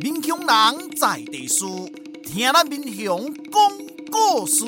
[0.00, 1.90] 民雄人在地书，
[2.22, 3.60] 听咱民雄讲
[4.12, 4.64] 故事。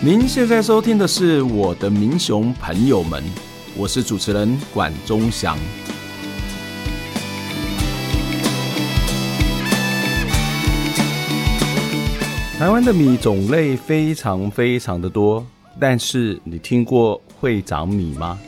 [0.00, 3.22] 您现在收听的是《我的民雄朋友们》，
[3.76, 5.56] 我是主持人管中祥。
[12.58, 15.44] 台湾的米种类非常非常的多，
[15.80, 18.38] 但是你听过会长米吗？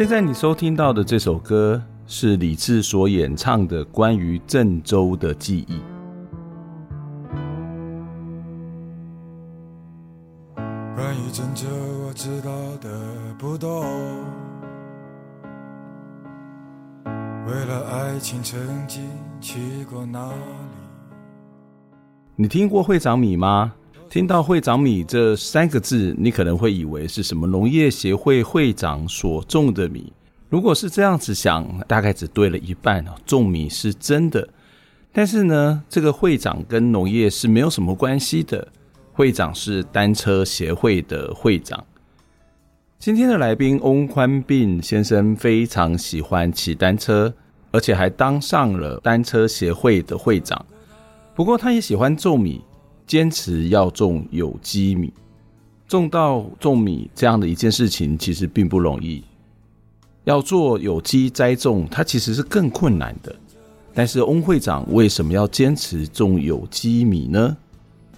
[0.00, 5.78] 现在你收听到的这首歌是李志所演唱的关于郑州的记忆。
[10.96, 11.66] 关于郑州，
[12.06, 12.88] 我知道的
[13.38, 13.82] 不多。
[17.04, 19.06] 为了爱情，曾经
[19.38, 20.32] 去过哪里？
[22.36, 23.74] 你听过会长米吗？
[24.10, 30.12] 听到“会长米”这三个字，你可能会以为是什么农业协会会长所种的米。
[30.48, 33.12] 如果是这样子想，大概只对了一半哦。
[33.24, 34.48] 种米是真的，
[35.12, 38.66] 但是呢，这个会长跟农业是没有什么关系的。
[39.12, 41.84] 会长是单车协会的会长。
[42.98, 47.32] 今天的来宾翁宽斌先生非常喜欢骑单车，
[47.70, 50.66] 而且还当上了单车协会的会长。
[51.32, 52.60] 不过，他也喜欢种米。
[53.10, 55.12] 坚持要种有机米，
[55.88, 59.20] 种到种米这样的一件事情其实并不容易。
[60.22, 63.34] 要做有机栽种，它其实是更困难的。
[63.92, 67.56] 但是翁会长为什么要坚持种有机米呢？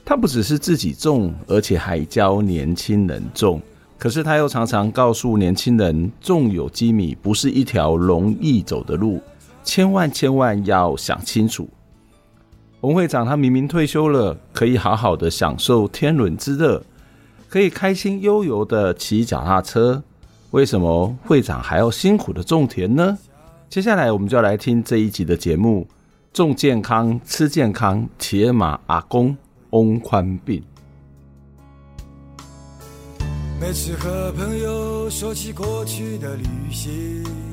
[0.05, 3.63] 他不只是自己种，而且还教年轻人种。
[3.97, 9.23] 可是他又常常告诉年轻人，种有机米不是一条容易走的路，
[9.65, 11.67] 千万千万要想清楚。
[12.83, 16.83] 翁会长他明明退休了，可以好好的享受天伦之乐，
[17.49, 20.03] 可以开心悠游的骑脚踏车，
[20.51, 23.17] 为什么会长还要辛苦的种田呢？
[23.71, 25.87] 接下来我们就要来听这一集的节目，
[26.33, 29.37] 种健康，吃健康，铁马阿公
[29.71, 30.61] 翁宽病。
[33.61, 37.52] 每次和朋友说起过去的旅行。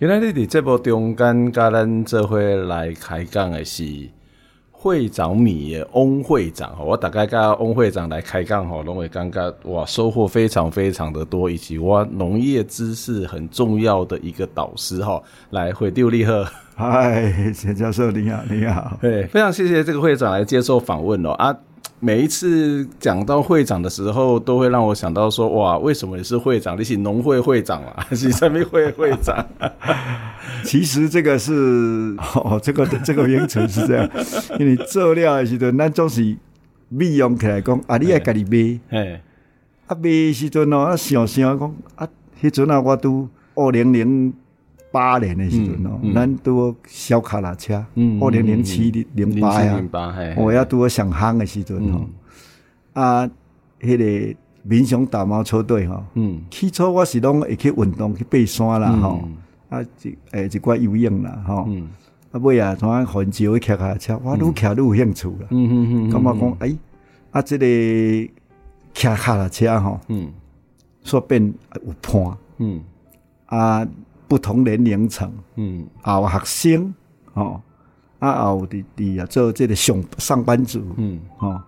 [0.00, 3.84] 今天你在这部中间，跟咱做伙来开讲的是
[4.70, 6.74] 会长米的翁会长。
[6.82, 15.22] 我大概跟翁会长来开讲，吼，拢会感觉哇，收获非常非常的多，以及我农业知识很重要的一个导师，哈。
[15.50, 16.32] 来，会长你好，
[16.76, 21.54] 嗨，钱教授你好，你好，对，非常谢谢这个会长来接受访问哦啊。
[22.02, 26.78] 每一次讲到会长的时候，都会让我想到说：哇，为什么你是会长？
[26.78, 29.46] 你是农会会长啊，还是什么会会长？
[30.64, 34.08] 其实这个是哦，这个这个名称是这样，
[34.58, 36.36] 因为做料的时候，咱总是
[36.88, 39.22] 利用起来讲啊，你爱家己卖，哎，
[39.86, 42.08] 啊卖时阵哦，啊想想讲啊，
[42.42, 44.32] 迄阵啊，我都二零零。
[44.92, 47.74] 八年的时阵哦，咱拄小卡拉车，
[48.20, 49.80] 二零零七零八呀，
[50.36, 52.06] 我要拄上行的时阵哦，
[52.94, 53.30] 啊，
[53.80, 56.02] 迄个民雄打毛车队吼，
[56.50, 59.28] 起初我是拢会去运动去爬山啦吼，
[59.68, 61.68] 啊，一诶一寡游泳啦吼，
[62.32, 65.46] 啊尾啊，从啊环桥去骑卡车，我愈骑愈有兴趣啦，
[66.10, 66.76] 感觉讲诶，
[67.30, 67.64] 啊，这个
[68.92, 70.00] 骑卡拉车吼，
[71.04, 71.54] 说变
[71.86, 72.36] 有伴，
[73.46, 73.86] 啊。
[74.30, 76.94] 不同年龄层，嗯，啊，学生，
[77.34, 77.60] 哦，
[78.20, 81.60] 啊，有伫伫啊，做即个上上班族，嗯，哦，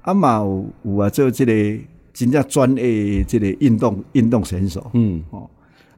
[0.00, 1.52] 啊嘛有有啊，做这个
[2.14, 5.50] 真正专业即个运动运动选手，嗯，哦，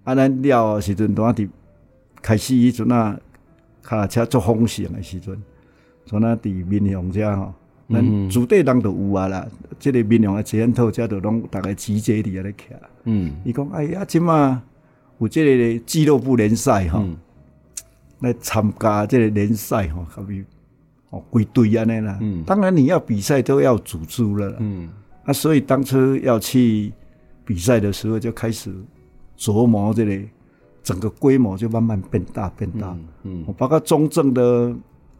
[0.02, 1.48] 啊，咱了时阵，当伫
[2.20, 3.16] 开始迄阵啊，
[3.80, 5.40] 卡车做风行诶时阵，
[6.06, 7.54] 从那伫民雄遮吼，
[7.88, 9.46] 咱驻地人都有啊啦，
[9.78, 12.54] 这个民雄诶检讨遮都拢逐个集结伫遐咧徛，
[13.04, 14.60] 嗯，伊讲哎呀，即嘛。
[15.20, 17.04] 有这个俱乐部联赛哈，
[18.20, 20.44] 来参加这个联赛哈，可比
[21.10, 22.18] 哦，归队安尼啦。
[22.20, 24.56] 嗯，当然你要比赛都要组织了。
[24.60, 24.88] 嗯，
[25.24, 26.92] 啊，所以当初要去
[27.44, 28.72] 比赛的时候，就开始
[29.36, 30.28] 琢磨这里
[30.82, 32.96] 整个规模就慢慢变大变大。
[33.24, 34.74] 嗯，我包括中正的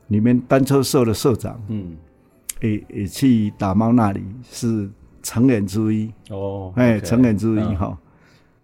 [0.08, 1.96] 里面单车社的社长，嗯，
[2.62, 4.88] 也也去打猫那里是
[5.22, 6.10] 成员之一。
[6.30, 7.98] 哦，哎，成员之一哈。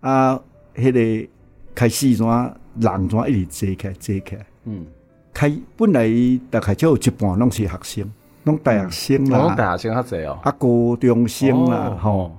[0.01, 0.41] 啊，
[0.77, 1.29] 迄个
[1.75, 4.47] 开始怎人怎一直坐起来坐起来。
[4.65, 4.87] 嗯。
[5.33, 6.09] 开本来
[6.51, 8.11] 大概只有一半拢是学生，
[8.45, 12.35] 拢大学生啦，大学生较济哦，啊高中生啦，吼，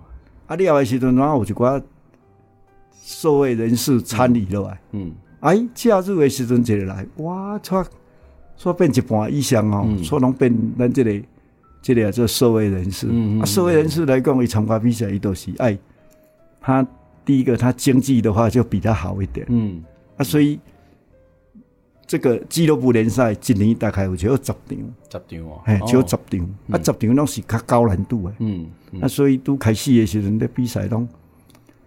[0.48, 1.80] 啊了诶时阵，然后有一寡
[3.04, 5.12] 社会人士参与落来，嗯，
[5.42, 7.86] 哎，假日诶时阵一个来，哇，操！
[8.58, 11.22] 煞变一半以上哦，煞拢变咱这个
[11.84, 15.78] 这个做社会人士，嗯啊，社会人士来讲，伊参加比赛，伊都是爱，
[16.60, 16.84] 他
[17.28, 19.84] 第一个他经济的话就比较好一点，嗯，
[20.18, 20.60] 啊，所以。
[22.10, 24.56] 这个俱乐部联赛一年大概有只有十场，
[25.12, 28.66] 十场哦，哎，只有十场，啊，十场拢是较高难度的，嗯，
[29.02, 31.06] 啊，所以拄开始的时阵，咧比赛拢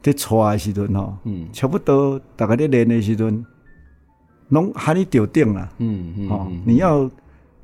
[0.02, 3.42] 在初的时阵吼，嗯，差不多大概咧练的时阵，
[4.50, 7.10] 拢喊你吊顶啦，嗯嗯，哦，你要，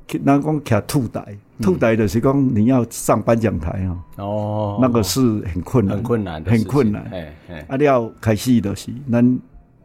[0.09, 5.19] 人讲徛兔台，兔台就是讲你要上颁奖台哦，哦，那个是
[5.53, 9.39] 很困难，很困难，很困难，哎哎，啊，了开始就是咱。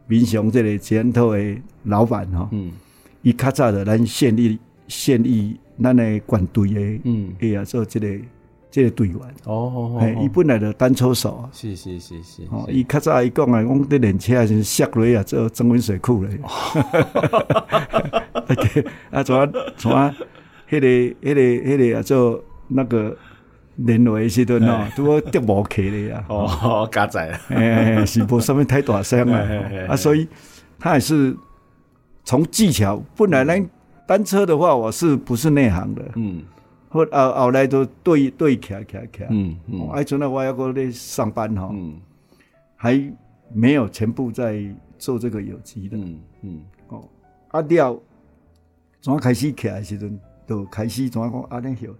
[0.05, 2.73] 民雄这个前头的老板哈，嗯，
[3.21, 4.59] 伊较早的咱县立
[4.89, 8.07] 县立咱的管队的，嗯，哎呀，做这个
[8.73, 9.17] 这个队员。
[9.45, 16.39] 哦，哎，伊本来的单车手，是是是是，哦，伊较早伊讲啊，讲伫练车是摔落啊，做增温水库嘞，
[19.11, 19.47] 啊，怎啊
[19.77, 20.11] 怎啊，
[20.67, 23.15] 迄个迄个迄个啊，做那个。
[23.77, 26.23] 练会时阵哦，拄好跌无起咧啊！
[26.29, 27.29] 哦，加载。
[27.29, 29.41] 了，诶，是无啥物太大声啊！
[29.89, 30.27] 啊，所以
[30.77, 31.35] 他也是
[32.23, 33.69] 从技巧，本来咱
[34.05, 36.03] 单车的话，我是不是内行的？
[36.17, 36.43] 嗯，
[36.93, 39.57] 后后后来都对对起来起来起来，嗯。
[39.67, 41.99] 嗯，哎，从那我要过来上班哈，嗯，
[42.75, 43.11] 还
[43.51, 44.63] 没有全部在
[44.99, 47.09] 做这个有机的，嗯嗯，哦，
[47.49, 47.99] 啊了，
[49.01, 51.59] 从开始起来时阵，就开始怎讲啊？
[51.59, 51.95] 那个。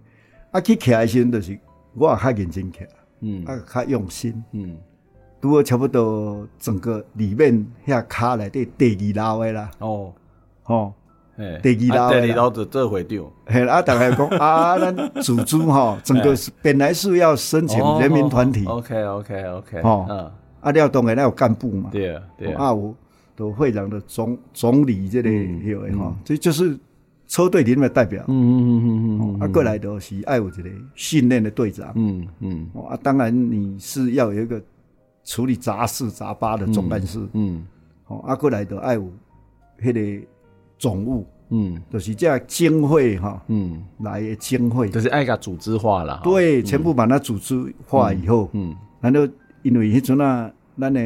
[0.52, 1.58] 啊，去起的时阵就是
[1.94, 2.78] 我也较认真骑，
[3.20, 4.76] 嗯，啊，较用心，嗯，
[5.40, 10.14] 拄好差不多整个里面遐卡内底第二楼的啦，哦，
[10.62, 10.92] 吼，诶，
[11.62, 22.94] 第二楼，第二楼就做会长，嘿，啊，大概讲 啊，咱组织吼，整个是本来是要申请人民团体，OK，OK，OK，吼，嗯，啊，了当然那有干部嘛，对啊，对啊，啊，有
[23.36, 26.78] 都会长的总总理这类有诶哈，这就是。
[27.26, 34.62] 车队里面的代表，嗯嗯嗯嗯嗯，啊，过来的是爱有一个训练的队长，嗯嗯，啊，当然你是要有一个
[35.24, 37.66] 处理杂事杂八的总干事，嗯，
[38.08, 39.10] 哦，啊，过来的爱有
[39.82, 40.26] 迄个
[40.78, 49.20] 总务，嗯，就是这样经费哈，嗯，来的经费，就是爱个组织化了，对，全部把它组织化以后，嗯，然后
[49.62, 51.00] 因为迄阵啊，咱的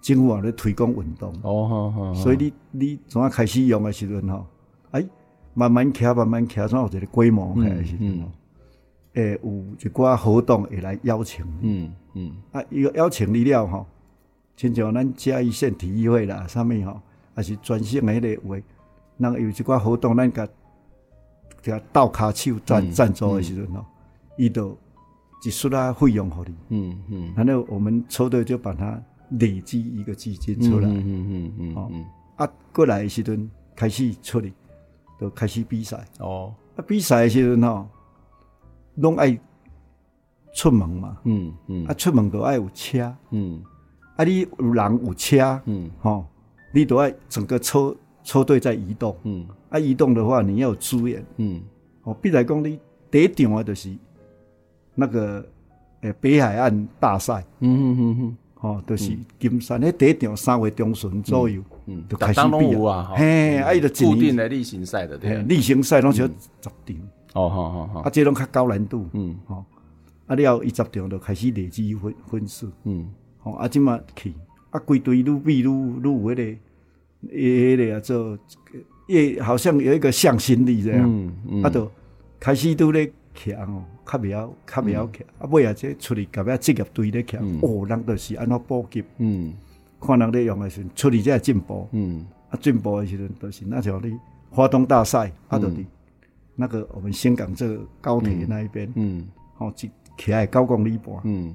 [0.00, 4.46] 政府啊在推广运动，哦，好好，所以你你从啊开始用的时阵吼，
[4.90, 5.04] 哎。
[5.52, 7.96] 慢慢骑，慢慢骑，总有一个规模开始。
[7.98, 8.24] 嗯，
[9.14, 11.44] 诶，有一寡活动会来邀请。
[11.60, 12.32] 嗯嗯。
[12.52, 13.84] 啊，伊个邀请你了吼，
[14.56, 17.00] 亲像咱嘉义县体育会啦，啥物吼，
[17.34, 18.56] 还是专项诶迄个话，
[19.20, 20.48] 那有一寡活动，咱甲
[21.60, 23.84] 甲倒卡手赞赞助诶时阵吼，
[24.38, 24.76] 伊就
[25.44, 26.54] 一出啊费用互你。
[26.70, 27.32] 嗯嗯。
[27.36, 29.00] 然后我们车队就把它
[29.38, 30.88] 累积一个基金出来。
[30.88, 32.04] 嗯嗯嗯嗯。
[32.36, 34.52] 啊，过来诶时阵开始出力。
[35.20, 37.86] 就开始比赛哦，啊比赛的时阵吼，
[38.94, 39.38] 拢爱
[40.54, 43.62] 出门嘛，嗯嗯，啊出门都爱有车，嗯，
[44.16, 46.24] 啊你有人有车，嗯，吼，
[46.72, 47.94] 你都爱整个车
[48.30, 51.60] 车队在移动，嗯，啊移动的话你要有资源，嗯，
[52.04, 52.78] 哦，比来讲你
[53.10, 53.92] 第一场啊就是
[54.94, 55.44] 那个
[56.02, 58.36] 诶北海岸大赛，嗯嗯嗯嗯。
[58.60, 66.28] 哦，就是金山迄第一场三月中旬左右，嗯，就开始比啊，嘿，啊伊就固定的例行赛的，对，例行赛拢是十
[66.60, 66.72] 场，
[67.32, 69.64] 哦，好好好，啊，这拢较高难度，嗯，好，
[70.26, 73.08] 啊了伊十场就开始累积分分数，嗯，
[73.38, 74.34] 好，啊，即嘛去，
[74.68, 76.58] 啊，规队愈比愈愈有迄个，
[77.28, 78.38] 迄个啊做，
[79.06, 81.90] 也好像有一个向心力这样，嗯嗯，啊，就
[82.38, 83.84] 开始都咧强哦。
[84.10, 89.52] 较袂晓，较袂晓骑，啊尾啊，即出去甲别职业队咧骑，哦，人都是安怎补给，嗯，
[90.00, 94.12] 看人咧用诶时阵，出去才进步，嗯，啊进步诶时阵，都是那条咧
[94.50, 95.84] 华东大赛，啊，就伫
[96.56, 101.54] 那个我们香港这个高铁那一边，嗯，好，骑骑来九公里半，嗯，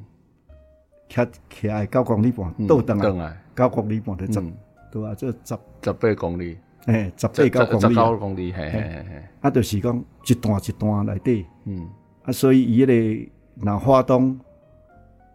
[1.09, 1.19] 起
[1.49, 4.41] 起来九公里半，倒转来九公里半的十，
[4.95, 8.79] 对啊，这十十八公里，哎，十八九公里，十九公里，嘿嘿。
[8.79, 11.89] 嘿，啊，就是讲一段一段来底，嗯，
[12.23, 12.93] 啊，所以伊个
[13.55, 14.39] 那花东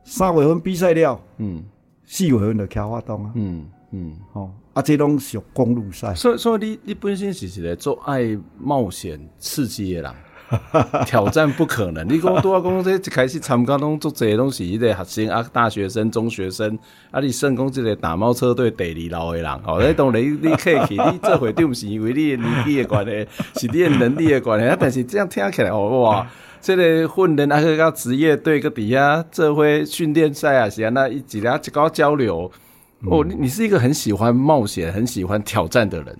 [0.02, 1.62] 三月份比赛了，嗯，
[2.07, 10.14] 四月份就开花东啊，嗯嗯，哦，啊，这拢属公路赛，所以所以你你本身是一个做爱冒险刺激的人。
[11.07, 12.07] 挑战不可能！
[12.09, 16.78] 你讲多少公这一开始参加拢做这些东西，一个学生啊，大学生、中学生
[17.11, 23.26] 啊，你算讲这个打猫车队第二老的人，哦， 你当然你客气，你这回对不是因为你的年纪的关系，
[23.61, 24.66] 是你的能力的关系。
[24.66, 26.26] 啊，但是这样听起来，哦哇，
[26.61, 32.50] 这个训练啊，个职业队个底下这回训练赛啊，是啊，那一几两高交流，
[33.07, 36.19] 哦，你你是一个很喜欢冒险、很喜欢挑战的人。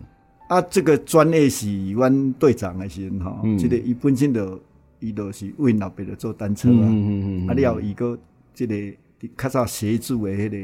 [0.51, 4.61] 啊，这个专业是阮队长的时阵吼，嗯、这个伊本身就
[4.99, 8.19] 伊就是为老爸的做单车啊，嗯嗯嗯、啊了伊个
[8.53, 8.75] 这个
[9.39, 10.57] 较早协助的迄、那个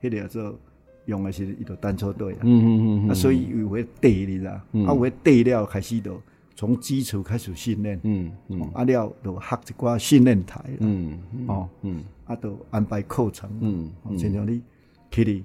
[0.00, 0.58] 迄、那个做
[1.04, 6.18] 用的是伊个单车队啊，嗯嗯嗯、啊所以有会带你啦，嗯、啊有会带了开始就
[6.56, 14.62] 从基础开始训练，嗯嗯，啊了就学一寡训练台啦，嗯哦嗯，啊都安排课程，嗯，亲像你
[15.10, 15.44] 去哩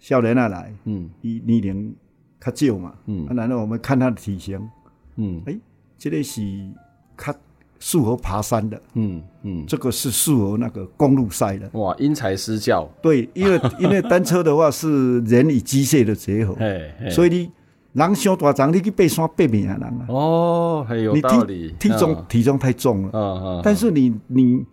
[0.00, 1.94] 少年啊来，嗯，伊年龄。
[2.44, 4.58] 较少嘛，嗯，啊，然后我们看他的体型，
[5.16, 5.60] 嗯，诶、欸，
[5.98, 6.40] 这个是
[7.16, 7.34] 较
[7.78, 11.68] 适合爬山的，嗯嗯，这个是适合那个公路赛的。
[11.72, 17.50] 哇，因材施教，对，因为 因为单车的话是人与机械的结合，哎，所以你
[17.92, 24.64] 人伤大长，你去爬山爬命啊人啊，哦，很有道理，你体体重体重太重了，嗯嗯，但是你你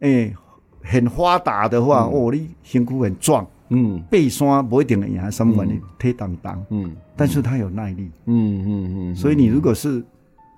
[0.00, 0.34] 诶
[0.82, 3.46] 很发达的话，哦，你身躯很壮。
[3.68, 5.80] 嗯，背山不一定会赢，什么原因？
[5.98, 10.04] 体重重，嗯，但是他有耐力，嗯嗯嗯，所以你如果是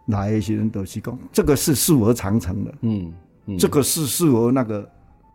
[0.07, 3.13] 来一些人都是讲，这个是适合长城的，嗯，
[3.59, 4.89] 这个是适合那个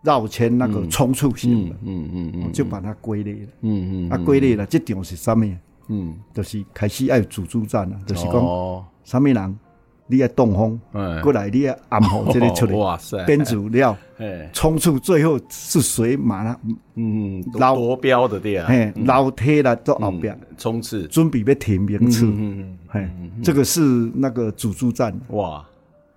[0.03, 5.46] 绕圈那个冲刺型的，嗯嗯嗯，就把它归类了，嗯嗯，啊归类了，这场是什么？
[5.88, 9.60] 嗯，就是开始要有自主战了，就是讲什么人。
[10.08, 10.80] 你的东风，
[11.22, 13.98] 过来你要暗号，这里出来， 哇塞，编组了，
[14.52, 16.58] 冲出最后是谁马拉，
[16.96, 20.38] 嗯，老夺标的对啊，嘿，老铁了到后边。
[20.58, 23.82] 冲刺，准备要停名次，嗯嗯，这个是
[24.16, 25.66] 那个组织战，哇。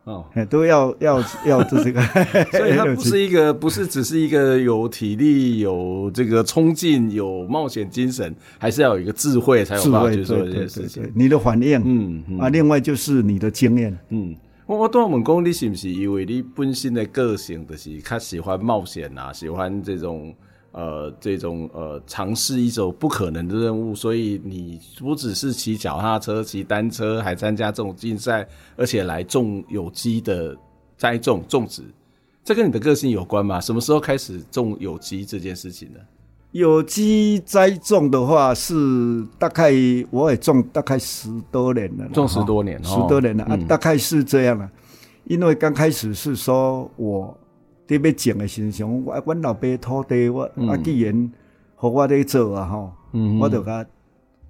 [0.07, 2.01] 哦，都要要要这这个，
[2.57, 11.11] 所以它 不是一个，不是只是一个有体力、有这个冲劲、有冒险精神，还是要有一个智慧才有办法去做这件事情。
[11.13, 14.33] 你的反应，嗯啊，另外就是你的经验，嗯，
[14.67, 20.33] 我我多问讲，你是不是因为你本身的个性就是较喜欢冒险啊，喜欢这种。
[20.77, 30.55] 呃，这种呃，尝试一种不可能的任务，所以你不只是骑脚踏车、骑单车，还参加这种竞赛，而且来种有机的
[30.99, 31.83] 栽种种植，
[32.45, 33.59] 这跟你的个性有关吗？
[33.59, 36.01] 什么时候开始种有机这件事情呢？
[36.53, 39.73] 有机栽种的话，是大概
[40.11, 44.67] 我也种大概十多年了，种十多年，十多年了、哦、啊，大概是这样了。
[44.67, 44.71] 嗯、
[45.25, 47.35] 因为刚开始是说我。
[47.87, 51.33] 在要种的时候，我阮老爸土地，我啊既然
[51.77, 52.93] 互我咧做啊吼，
[53.41, 53.87] 我就甲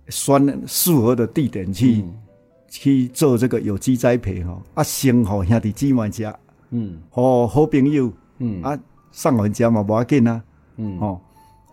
[0.09, 2.03] 选适合的地点去
[2.69, 6.33] 去做这个有机栽培吼，啊先互兄弟姊妹食，
[6.71, 8.63] 嗯，互好朋友，嗯。
[8.63, 8.79] 啊
[9.13, 10.43] 送人家嘛无要紧啊，
[10.77, 10.99] 嗯。
[10.99, 11.21] 吼，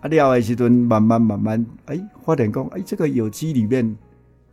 [0.02, 3.96] 啊了的时阵慢慢慢慢，哎发现讲，哎这个有机里面，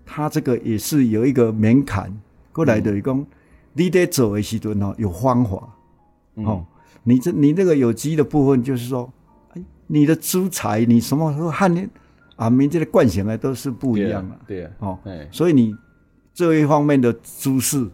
[0.06, 2.12] 它这个也是有一个门槛，
[2.52, 3.26] 过来就是讲，
[3.72, 5.68] 你在做的时阵吼有方法，
[6.44, 6.64] 吼。
[7.02, 9.10] 你这你那个有机的部分，就是说，
[9.54, 11.88] 哎，你的蔬菜，你什么时候和你
[12.36, 14.98] 啊，民间的惯性啊，都是不一样的，对啊，哦，
[15.30, 15.74] 所以你
[16.34, 17.88] 这一方面的知识，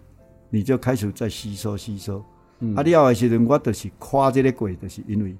[0.50, 2.24] 你就开始在吸收吸收。
[2.74, 5.36] 啊，了的时阵，我就是跨这个过，就是因为，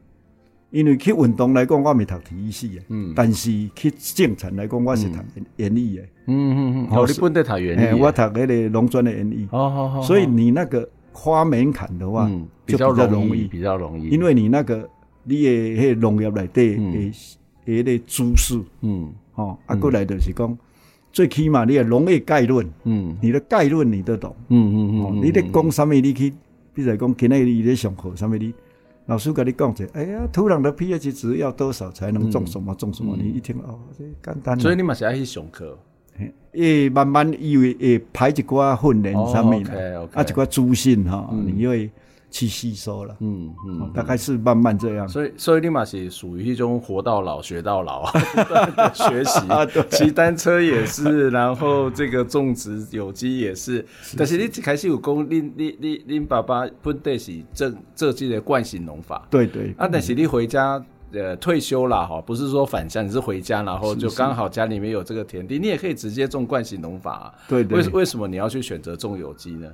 [0.70, 5.16] 因为去运动来讲，我没读体育系的，嗯，但是去种田来讲，我是读
[5.56, 10.88] 园艺的，嗯嗯嗯，哦，你本地读园艺，我读那个农专的园艺，哦好好，所以你那个。
[11.18, 12.28] 跨门槛的话，
[12.66, 14.86] 就比较容易，比较容易，因为你那个
[15.24, 17.12] 你的迄农业内底诶
[17.64, 20.58] 诶个知识，嗯，哦，啊过来就是讲，
[21.10, 26.34] 最起码你的农业概论，嗯，你的概论你都懂，嗯嗯嗯，你得讲什么你去，
[26.74, 28.52] 比如讲今日你咧上课什么你，
[29.06, 33.16] 老师跟你讲者，哎呀，土壤的 pH 值要多少才能种什么种什么？
[33.16, 35.78] 你一听哦，这简单，所以你嘛是爱去上课。
[36.52, 39.62] 诶，慢慢以为诶排一寡训练上面
[39.94, 40.18] ，oh, okay.
[40.18, 41.90] 啊，一寡资讯哈，嗯、你会
[42.30, 45.06] 去吸收了，嗯嗯，嗯大概是慢慢这样。
[45.06, 48.12] 所以，所以你嘛是属于一种活到老学到老啊，
[48.94, 49.40] 学习，
[49.92, 53.84] 骑单车也是，然后这个种植有机也是。
[54.16, 59.74] 但是你一开始有讲，你你你你爸爸本地是这这这的惯性农法，对对。
[59.76, 60.82] 啊，但是你回家。
[61.12, 67.34] 呃退休了哈，不是说返乡，你是回家，然后就刚好家里面有这个田地，你也可以直接种惯性农法、啊。
[67.48, 67.80] 对对。
[67.80, 69.68] 为为什么你要去选择种有机呢？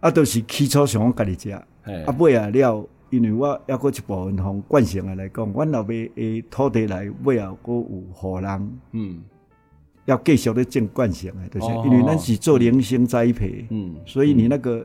[0.00, 9.22] 啊，都、就是起初想我家己食，啊买啊了，因为我要过一部分从惯性的来讲，我老爸诶土地来买啊，过有荷人，嗯，
[10.06, 14.84] 要继续的种惯性的，就是因为咱是做零星栽培，嗯，所以你那个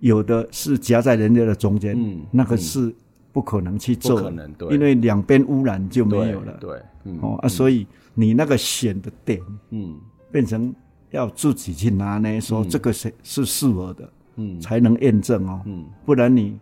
[0.00, 2.94] 有的是夹在人家的中间，嗯，那个是
[3.32, 9.96] 不可能去做，可能对，因为两边污染就没有了，对，嗯、哦啊，所以你那个选的点，嗯，
[10.30, 10.74] 变成
[11.10, 14.08] 要自己去拿呢，说这个是是适合的。
[14.36, 15.60] 嗯，才能验证哦。
[15.66, 16.56] 嗯，不然你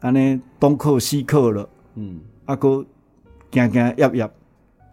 [0.00, 2.84] 安尼东扣西扣了，嗯，啊个
[3.50, 4.30] 惊惊压压，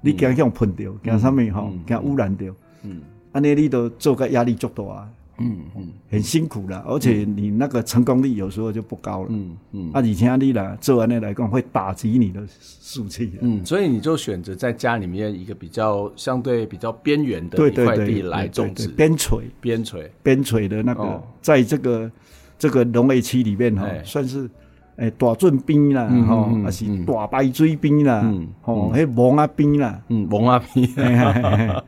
[0.01, 3.01] 你惊向喷掉，惊啥物吼，惊污染掉，嗯，
[3.33, 5.09] 安尼你都做个压力足大啊，
[5.39, 19.41] 嗯嗯，很辛苦了，而且你那个成功率有时候就不高了，嗯嗯，啊，而且你呢做安尼来讲会打击你的士气，嗯，所以你就选择在家里面一个比较相对比较边缘的一块地来种植，边陲。
[19.61, 20.09] 边陲。
[20.23, 22.11] 边陲的那个，在这个
[22.57, 24.49] 这个农业区里面哈，算是
[24.97, 30.87] 诶大圳边啦，吼，还是大白水边啦，吼，迄蒙阿边啦，嗯，蒙阿边，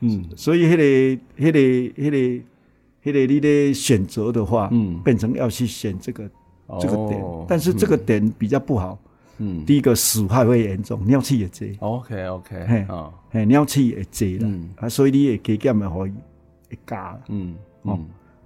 [0.00, 0.82] 嗯，所以迄个
[1.44, 1.58] 迄个
[2.02, 2.44] 迄个。
[3.02, 6.30] 迄个你的选择的话，嗯，变成要去选这个
[6.80, 8.98] 这个点，但是这个点比较不好，
[9.38, 12.86] 嗯，第一个死害会严重，尿气也多，OK OK，嘿，
[13.30, 16.12] 嘿，尿气也多啦，啊，所以你也加减也可以
[16.70, 17.98] 会加，嗯，哦，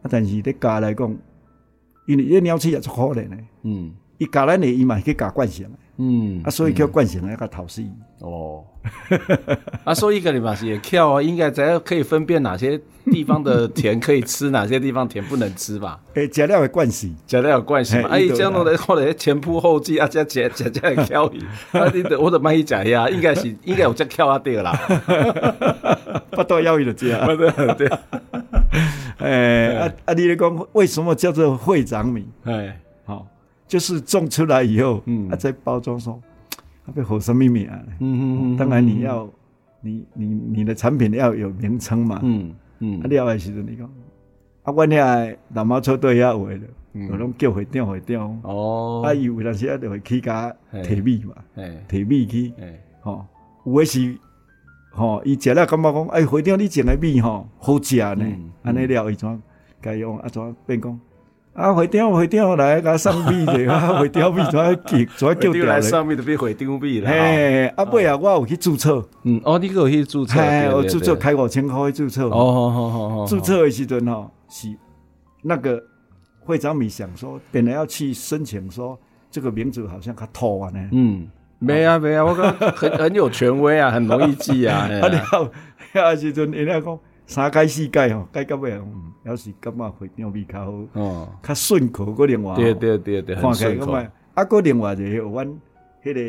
[0.02, 1.14] 啊，但是咧加来讲，
[2.06, 5.68] 因为这尿气也是可怜的，嗯，伊加咱的伊嘛去加惯性。
[5.98, 8.62] 嗯，啊，所以叫惯性那个讨厌哦，
[9.84, 15.98] 啊，所以一个礼拜是也跳啊，应该在可以分辨哪些地方的田可以吃，哪些地方田不能吃吧？
[16.12, 21.38] 诶，加料的惯性，加料有惯性嘛，哎，这样弄的后来前仆后继啊，加加加加来跳伊，
[21.76, 24.72] 啊，你的我的万一假呀，应该是应该有这跳啊对啦，
[26.30, 27.90] 不多要伊的这样，对对，
[29.20, 32.26] 诶，啊啊，你来讲为什么叫做会长米？
[32.44, 32.80] 哎。
[33.68, 36.20] 就是种出来以后，嗯，啊，再包装说，
[36.84, 37.82] 啊，被火什么名啊？
[38.00, 39.28] 嗯嗯当然你要，
[39.80, 43.00] 你你你的产品要有名称嘛，嗯嗯。
[43.00, 43.86] 啊，了的时阵你讲，
[44.62, 46.62] 啊，阮遐老毛车队遐有诶了，
[47.10, 48.40] 我拢叫会长会长。
[48.42, 49.02] 哦。
[49.04, 51.34] 啊，伊有阵时啊，就会去甲提米嘛，
[51.88, 52.52] 提米去，
[53.00, 53.26] 吼，
[53.64, 54.16] 有诶是，
[54.90, 58.24] 吼，伊食了感觉讲，哎，会长你种的米吼好食呢，
[58.62, 59.42] 安尼了伊怎
[59.80, 60.28] 该用啊？
[60.28, 61.00] 怎变讲？
[61.56, 64.74] 啊，会长会长来甲送米 的，啊，会长米怎叫
[65.16, 67.10] 怎叫掉来送米就变会长米了。
[67.10, 69.02] 嘿，啊，尾啊，我有去注册。
[69.22, 70.38] 嗯，哦，你个有去注册？
[70.38, 72.26] 哎，我注册开五千块去注册。
[72.26, 73.26] 哦，好好好好。
[73.26, 74.68] 注册的时阵吼，是
[75.42, 75.82] 那个
[76.40, 78.98] 会长米想说，本来要去申请说
[79.30, 80.88] 这个名字好像较土啊呢。
[80.92, 81.26] 嗯，
[81.58, 84.80] 没啊没啊，我讲很很有权威啊，很容易记啊。
[85.00, 85.48] 啊，然后
[85.94, 86.98] 啊时阵人家讲。
[87.26, 88.72] 三改四改吼，改到尾，
[89.24, 95.46] 要是感觉会长米较好，哦，较顺口个另外，对对对对，看起来咁啊，啊个另外就阮
[96.04, 96.20] 迄个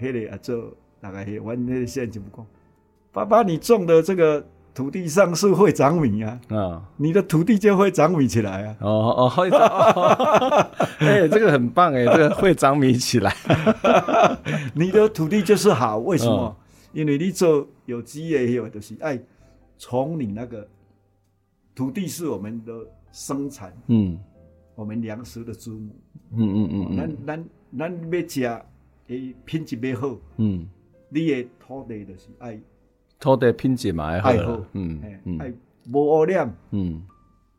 [0.00, 2.46] 迄个啊做，大概阮迄个县政府讲，
[3.12, 4.42] 爸爸你种的这个
[4.74, 9.60] 土地上是会长米啊，啊，你的土地就会长米起来啊，哦哦，会长，
[11.00, 13.34] 哎，这个很棒哎， 这个会长米起来，
[14.72, 16.56] 你的土地就是好，为什么？
[16.92, 19.20] 因为你做有机的有就是爱。
[19.78, 20.66] 从你那个
[21.74, 22.72] 土地是我们的
[23.12, 24.18] 生产，嗯，
[24.74, 25.94] 我们粮食的祖母，
[26.32, 28.66] 嗯嗯嗯，咱咱咱要食
[29.08, 30.66] 诶品质要好，嗯，
[31.08, 32.58] 你的土地就是爱
[33.18, 35.52] 土地品质嘛爱好，嗯嗯，爱
[35.92, 37.02] 无污染，嗯，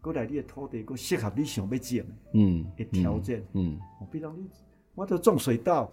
[0.01, 2.03] 过来你的土地，过适合你想要种，
[2.33, 3.77] 嗯，的条件，嗯，
[4.11, 4.47] 比如你
[4.95, 5.91] 我都种水稻，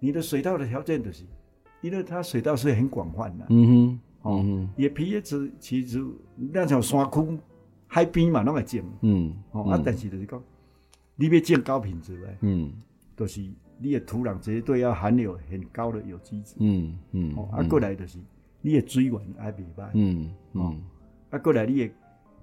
[0.00, 1.24] 你的水稻的条件就是，
[1.82, 4.00] 因为它水稻是很广泛的，嗯哼。
[4.22, 6.04] 哦，也皮叶子其实
[6.36, 7.38] 那像山区
[7.86, 8.80] 海边嘛，拢会种。
[9.00, 10.42] 嗯，哦，啊，但是就是讲，
[11.16, 12.72] 你要种高品质的，嗯，
[13.16, 13.40] 就是
[13.78, 16.56] 你的土壤绝对要含有很高的有机质。
[16.58, 18.18] 嗯嗯，哦，啊，过来就是
[18.60, 19.88] 你的水源爱袂歹。
[19.94, 20.82] 嗯嗯，
[21.30, 21.90] 啊，过来你的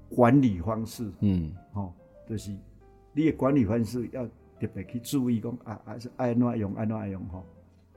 [0.10, 1.92] 管理方式，嗯，哦，
[2.28, 2.52] 就是
[3.14, 4.26] 你的管理方式要
[4.60, 7.46] 特别去注意讲啊，啊是爱怎用爱怎用吼。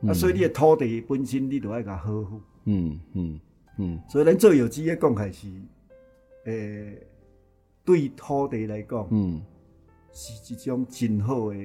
[0.07, 2.41] 啊，所以你的土地本身你都要甲呵护。
[2.65, 3.41] 嗯嗯。
[3.79, 5.49] 嗯，所以咱做有机的讲还是，
[6.47, 7.07] 诶、欸，
[7.85, 9.41] 对土地来讲，嗯，
[10.13, 11.57] 是一种真好的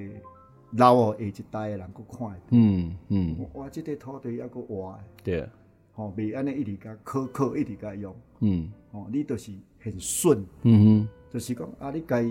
[0.72, 2.40] 留哦，下一代的人搁看。
[2.52, 5.50] 嗯嗯，哇，这个土地要搁活的，对，
[5.94, 8.16] 吼，袂安尼一直甲苛刻，一直甲用。
[8.42, 10.46] 嗯，哦，你都是很顺。
[10.62, 12.24] 嗯哼，就是讲啊，你该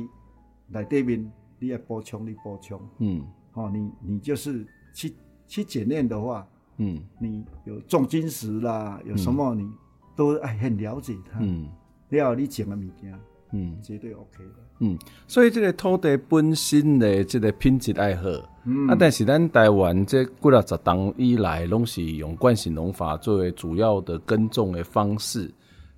[0.68, 2.80] 内底面你要补充，你补充。
[2.98, 4.64] 嗯，哦，你你就是
[4.94, 5.12] 去
[5.48, 6.46] 去检验的话。
[6.78, 9.68] 嗯，你有重金石啦，有什么你
[10.16, 11.68] 都哎很了解它，嗯，
[12.08, 13.14] 然后你讲的物件，
[13.52, 18.28] 嗯，绝对 OK 的，嗯，所以这个土地本身的这个品质爱好，
[18.64, 25.52] 嗯，啊，但是咱台湾这几啊十年以来，拢是用惯性农法作为主要的耕种的方式，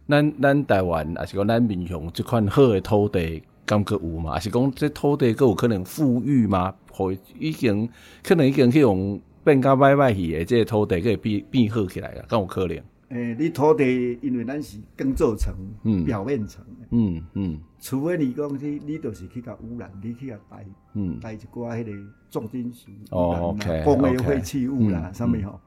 [0.09, 4.33] 咱咱台湾也是讲咱民雄这块好的土地，感觉有嘛？
[4.33, 6.75] 还是讲这土地更有可能富裕吗？
[6.91, 7.89] 会已经
[8.25, 9.21] 可能已经去用。
[9.45, 12.77] 变甲歹歹去的，这个土地可以变变好起来了，敢有可能？
[13.11, 15.55] 诶、欸，你土地因为咱是耕作层，
[15.85, 21.93] 嗯，表面层，嗯嗯，除非你讲你你就是去甲污染，你去甲带，嗯，带一寡迄个
[22.31, 25.61] 重金属，哦，OK，工业废弃物啦，上面吼，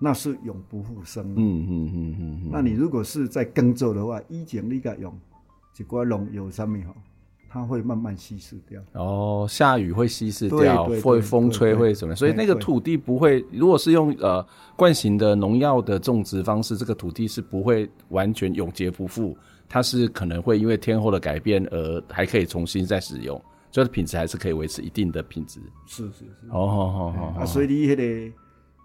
[0.00, 1.24] 那是永不复生。
[1.36, 5.16] 嗯嗯嗯嗯嗯，那你如果是在耕作的话，以前你甲用
[5.78, 6.94] 一寡农药上面吼。
[7.52, 8.80] 它会慢慢稀释掉。
[8.92, 12.14] 哦，下雨会稀释掉，会风吹会什么？
[12.14, 19.36] 所以那个土地不会，如果是用呃惯性的农药的种植方式，这个土地是不会完全永劫不复，
[19.68, 25.58] 它是可能会因为天候的改变而还可以重新再使用，所以品质还是可以维持一定的品质。
[25.86, 26.48] 是是是。
[26.52, 27.34] 哦。
[27.36, 28.32] 啊，所以你那个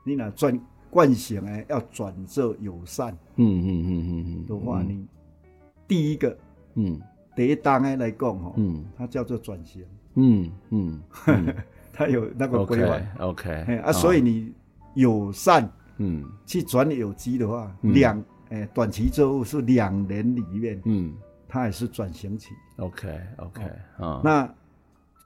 [0.03, 3.15] 你那转惯性诶，要转做友善。
[3.35, 4.45] 嗯嗯嗯嗯嗯。
[4.47, 5.05] 的话，你
[5.87, 6.35] 第一个
[6.73, 6.99] 嗯。
[7.35, 9.83] 第一档诶来讲吼，嗯，它叫做转型，
[10.15, 11.01] 嗯嗯，
[11.91, 13.49] 它有那个规划，OK，
[13.83, 14.53] 啊，所以你
[14.93, 21.13] 友善，嗯，去转有机的话，两诶短期作物是两年里面，嗯，
[21.47, 23.63] 它也是转型期，OK OK，
[23.97, 24.49] 啊，那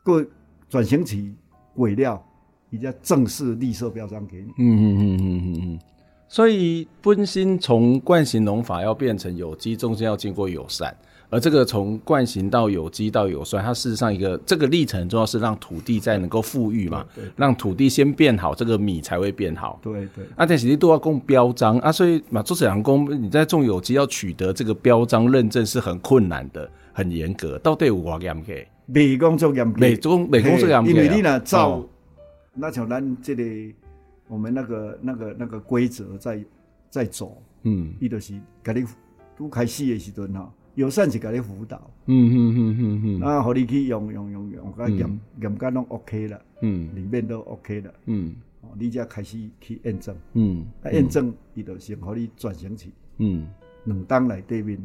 [0.03, 0.25] 过
[0.67, 1.33] 转型期
[1.75, 2.23] 尾料，
[2.69, 5.79] 比较正式绿色标章给你，嗯嗯嗯嗯嗯嗯，
[6.27, 10.95] 所以本身从惯性农法要变成有机，中间要经过友善。
[11.31, 19.79] 而这个从惯行到有机到有酸，它事实上一个这个历程，重要是让土地再能够富裕嘛，对对对，让土地先变好，这个米才会变好。
[19.83, 20.25] 对对。
[20.35, 27.59] 啊，但是你都要供标章啊，所以马，做水阳工，你在种有机要取得这个标章认证是很困难的，很严格。
[27.59, 28.53] 到底有多严格？
[28.87, 30.89] 美工作严格，美工美工作严格。
[30.89, 31.89] 因为你那照，哦、
[32.55, 33.43] 那像咱这个
[34.27, 36.43] 我们那个那个那个规则在
[36.89, 38.83] 在走，嗯，伊就是给你
[39.37, 40.51] 都开始的时阵哈。
[40.79, 53.45] 友善是甲你辅导，嗯嗯嗯嗯嗯，啊，互你去用用用用，甲严严格拢 OK 了，嗯，里面都 OK 了，嗯，哦，你才开始去验证，嗯，啊，验证伊就先互你转型去，嗯，
[53.83, 54.77] 两档来对面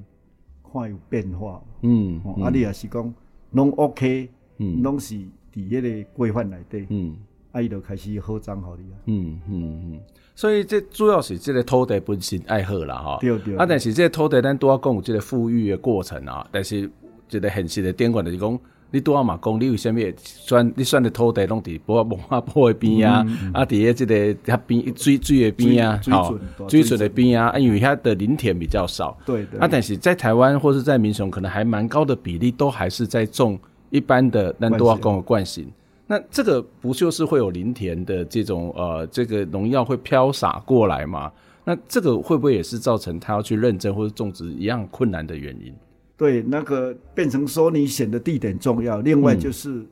[0.73, 3.15] 看有变化，嗯，啊，你也是讲
[3.53, 4.29] 拢 OK，
[4.59, 7.17] 嗯，拢是伫迄个规范内底，嗯，
[7.55, 10.01] 啊，伊就开始好章好你啊，嗯嗯嗯。
[10.35, 13.19] 所以这主要是这个土地本身爱好啦，吼。
[13.21, 13.57] 对对。
[13.57, 16.45] 啊，但是这个土地咱拄要讲有这个富裕的过程啊。
[16.51, 16.91] 但是
[17.29, 18.59] 这个现实的点管就是讲，
[18.91, 23.25] 你都要嘛讲，你为什么选你选的土地拢伫无文化坡的边啊？
[23.55, 26.37] 啊，伫个这个它边水水的边啊，好，
[26.69, 29.17] 水水的边啊，因为它的林田比较少。
[29.25, 29.61] 对对。
[29.61, 33.57] 啊，但是在台湾或是在民雄，可能还蛮高的比例，都还是在种
[33.91, 35.71] 一般的，咱都要讲的惯行。
[36.07, 41.33] 那这个不就是会有林田的这种呃，这个农药会飘洒过来吗？
[41.65, 45.73] 那这个会不会也是造成他要去认证或者种植一样困难的原因？
[46.15, 49.83] 对，那个变成说你选的地点重要，另外就是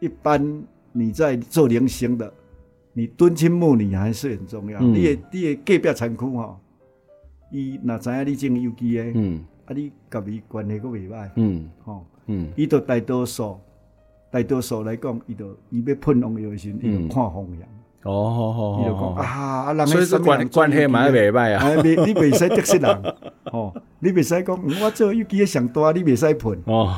[0.00, 2.30] 一般你在做零星的，
[2.92, 4.78] 你敦亲睦邻还是很重要。
[4.80, 6.60] 嗯、你的你的隔壁产区哈，
[7.50, 13.58] 伊那知影你种有机的，嗯，啊你甲伊关系搁袂歹，嗯，吼，嗯，伊都大多数。
[14.30, 17.68] 大多数来讲，伊就伊要喷农药时，伊就看风向。
[18.04, 21.74] 哦哦哦，伊就讲啊，人所以说关关系蛮袂歹啊。
[21.82, 23.14] 你你袂使得罪人，
[23.52, 26.58] 哦，你袂使讲，我做有机上大，你袂使喷。
[26.66, 26.94] 哦，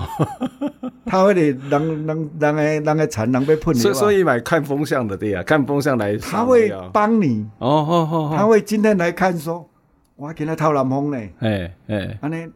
[1.07, 3.75] 他会咧，人人人诶人诶产人要喷。
[3.75, 6.17] 所以所以买看风向的对啊，看风向来。
[6.19, 7.47] 他会帮你。
[7.59, 9.67] 哦哦哦，他会今天来看说，
[10.17, 11.33] 我今天透南风咧。
[11.39, 12.47] 哎哎，安尼。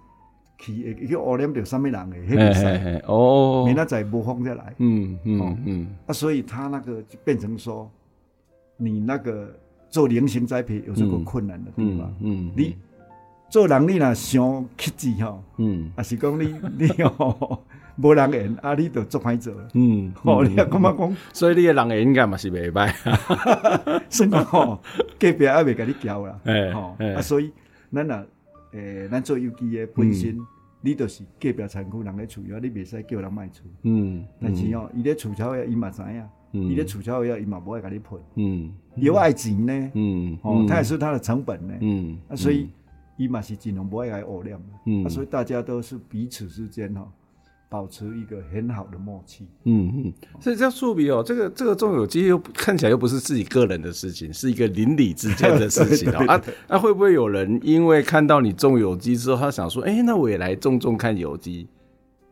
[0.73, 2.27] 去去污染着什么人诶？
[2.29, 4.75] 迄个使哦，明仔载无风再来。
[4.79, 5.87] 嗯嗯嗯。
[6.07, 7.91] 啊，所以他那个就变成说，
[8.77, 9.55] 你那个
[9.91, 12.15] 做零星栽培有这个困难的地方。
[12.21, 12.77] 嗯，你
[13.51, 17.59] 做人你若想克制吼，嗯，啊是讲你 你哦，
[17.97, 19.53] 无人缘啊，你就做歹做。
[19.75, 22.91] 嗯，哦，你啊感觉讲，所以你诶人缘应该嘛是袂歹。
[24.09, 24.81] 算讲吼，
[25.21, 26.41] 隔壁还未甲你交啦。
[26.45, 27.53] 哎，吼，啊，所以
[27.93, 28.27] 咱若
[28.73, 30.39] 诶，咱做有机诶本身。
[30.85, 33.65] 你就是隔壁产区人咧厝药，你袂使叫人卖厝。
[33.85, 38.21] 嗯，但是哦，伊咧厝草药，伊嘛知影，伊咧厝草药，伊嘛无爱甲你喷。
[38.35, 39.91] 嗯，有爱钱呢。
[39.95, 41.75] 嗯，哦，它也是它的成本呢。
[41.81, 42.69] 嗯，啊，所以
[43.17, 44.61] 伊嘛是尽量不爱来污染。
[44.85, 47.11] 嗯，啊，所以大家都是彼此之间哈，
[47.75, 49.49] 保持一个很好的默契。
[49.65, 61.67] 嗯嗯，所以叫树比哦，这个这个种有机又看起来又不是自己个人的事情，是一个邻里之间的事情 啊，那、啊、会不会有人因为看到你种有机之后，他想说，哎、欸，那我也来种种看有机？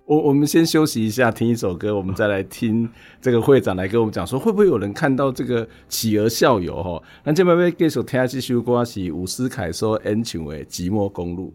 [0.07, 2.88] 我我们先休息一下，听一首歌，我们再来听
[3.20, 7.02] 这个会长来跟我们讲说，会不会有人看到这个企鹅校友哈？
[7.24, 11.52] 那这边要继续听这首歌是伍思凯所演唱的《寂寞公路》。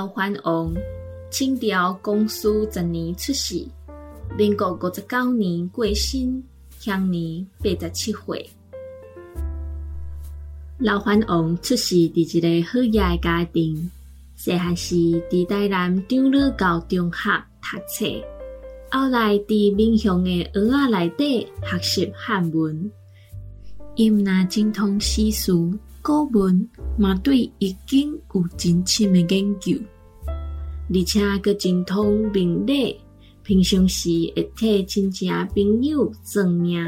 [0.00, 0.74] 老番王，
[1.30, 3.66] 清朝光绪十年出世，
[4.34, 6.42] 民国五十九年过身，
[6.78, 8.48] 享年八十七岁。
[10.78, 13.90] 老番王出世伫一个好野的家庭，
[14.36, 14.94] 细汉时
[15.30, 18.06] 伫台南长乐高中学读册。
[18.90, 22.90] 后来伫民雄的蚵仔内底学习汉文，
[23.96, 25.52] 伊毋但精通诗词
[26.02, 29.76] 古文，嘛对易经有真深的研究，
[30.92, 32.98] 而且阁精通命理，
[33.42, 36.82] 平常时会替亲戚朋友算命。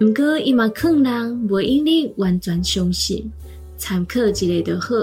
[0.00, 3.30] 毋过伊嘛劝人袂用你完全相信，
[3.76, 4.94] 参考一个就好。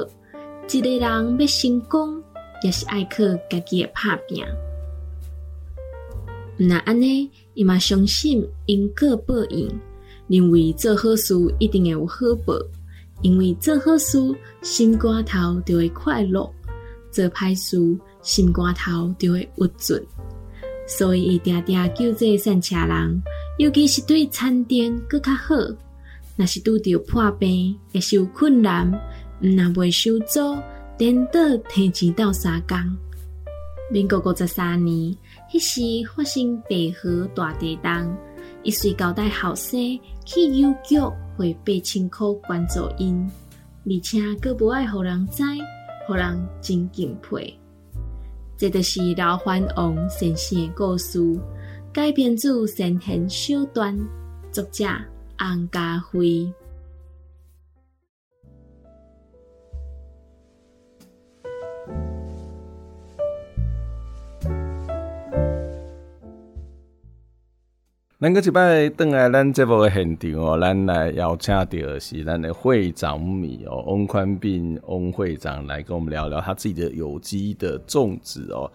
[0.72, 2.22] 一个人要成功，
[2.63, 4.46] 也是爱靠家己的拍拼。
[6.58, 9.68] 那安尼，伊嘛相信因果报应，
[10.30, 12.15] 认为做好事一定会有好
[12.46, 12.54] 报，
[13.22, 14.18] 因为做好事
[14.62, 16.50] 心肝头就会快乐，
[17.12, 17.78] 做歹事
[18.22, 20.00] 心肝头就会郁卒。
[20.88, 23.22] 所以伊定定救济善车人，
[23.58, 25.56] 尤其是对餐店阁较好。
[26.38, 28.89] 若是拄着破病，会受困难，
[29.42, 30.58] 毋但袂收租，
[30.98, 31.39] 颠倒
[31.70, 32.78] 提钱斗相共。
[33.92, 35.15] 民国五十三年。
[35.52, 38.18] 迄时发生白河大地震，
[38.63, 39.80] 伊随交代后生
[40.26, 41.00] 去邮局
[41.38, 43.30] 汇八千块关注因，
[43.86, 45.43] 而且阁无爱互人知，
[46.06, 47.58] 互人真敬佩。
[48.58, 51.19] 这就是老番王先生的故事，
[51.93, 53.98] 改编自神仙小段，
[54.52, 54.86] 作者
[55.38, 56.52] 洪家辉。
[68.21, 78.69] 咱个礼拜登来咱这部的现场哦，咱来邀请到是咱诶会长米哦，翁宽斌翁会长来跟我们聊聊他自己的有机的种植哦。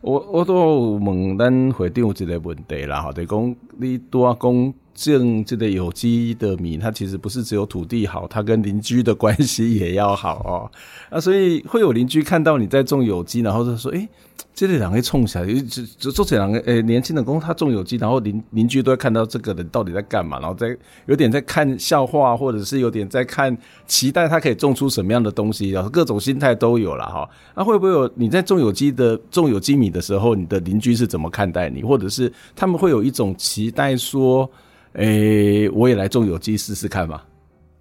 [0.00, 10.70] 我我都问咱会长一个问题啦，吼，就是讲你多讲种这个有机的米，它其实不是只有土地好，它跟邻居的关系也要好哦。
[11.10, 14.08] 啊，所以会有邻居看到你在种有机，然后就说，诶、欸。
[14.54, 23.54] 这里两个冲起来，就就做这两个诶，年轻的工他种有机，然后邻邻居都会看到这个人到底在干嘛，然后在有点在看笑话，或者是有点在看
[23.86, 27.28] 期待他可以种出什么样的东西，然后各种心态都有了哈。
[27.54, 34.50] 那、会不会有你在种有机的种有机米的时候，你的邻居是怎么看待你，或者是他们会有一种期待说，
[34.96, 37.22] 诶，我也来种有机试试看嘛？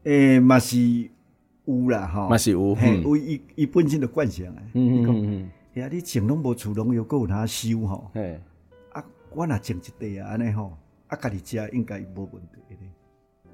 [0.04, 0.78] 诶，嘛是
[1.65, 5.49] 有啦哈，嘛是有，嘿，有一一本身的惯性诶，嗯嗯嗯。
[5.82, 8.12] 呀，你种拢无厝，拢又够有哪收吼。
[8.13, 8.39] 嘿，
[8.91, 12.75] 啊，我若种一地啊，安尼吼，啊，家己食应该无问题的。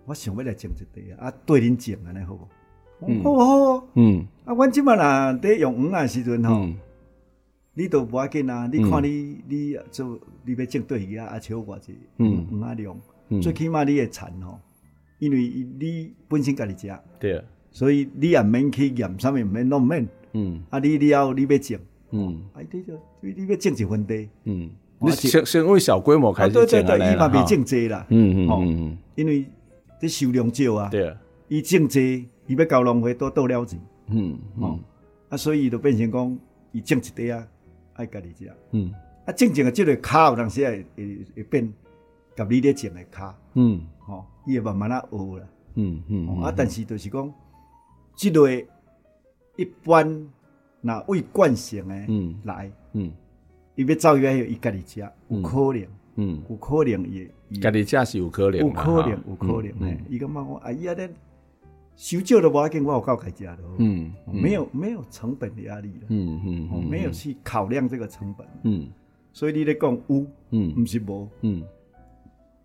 [0.06, 2.34] 我想要来种一地啊，啊，对恁种安尼好
[3.00, 3.24] 无？
[3.24, 3.36] 好
[3.78, 3.88] 好。
[3.94, 4.26] 嗯。
[4.46, 6.68] 啊，阮即满啊伫用黄啊时阵吼，
[7.76, 8.68] 你都无要紧啊。
[8.72, 13.00] 你看你你做你要种对鱼啊，啊，超偌济嗯黄啊量，
[13.40, 14.60] 最起码你会产吼，
[15.20, 15.38] 因为
[15.80, 17.00] 你本身家己食。
[17.20, 17.44] 对。
[17.72, 20.08] 所以你也免去验啥物，毋免拢毋免。
[20.34, 20.62] 嗯。
[20.70, 21.80] 啊，你你后你要种。
[22.14, 22.92] 嗯，哎，对着，
[23.22, 29.46] 你你要种一分地，嗯，你先先为小规模开始种啊，伊嘛未种济啦，嗯嗯嗯，因为
[29.98, 31.08] 这收量少啊，对。
[31.08, 31.18] 啊，
[31.48, 34.78] 伊种济，伊要交农会都倒了钱，嗯嗯，
[35.30, 36.38] 啊，所以就变成讲，
[36.74, 37.48] 伊种一地啊，
[37.94, 38.92] 爱家己食，嗯，
[39.26, 41.74] 啊，种种个这个卡有当时会会会变，
[42.36, 47.34] 甲你咧种个卡，嗯，吼，伊会慢慢啊学啦，嗯嗯，啊，但是就是讲，
[48.16, 48.68] 即类
[49.58, 50.30] 一般。
[50.84, 52.08] 那未惯性诶
[52.44, 53.12] 来，嗯，
[53.76, 60.04] 伊要造药，伊家己食有可能，嗯，有可能也家己食是有可能，有可能，有可能诶。
[60.10, 61.08] 伊感觉讲，哎呀，恁
[61.96, 66.42] 收少都无要紧，我有够开食的，嗯，没有没有成本的压力了，嗯
[66.74, 68.90] 嗯，没有去考量这个成本，嗯，
[69.32, 71.64] 所以你咧讲有，嗯，毋是无，嗯，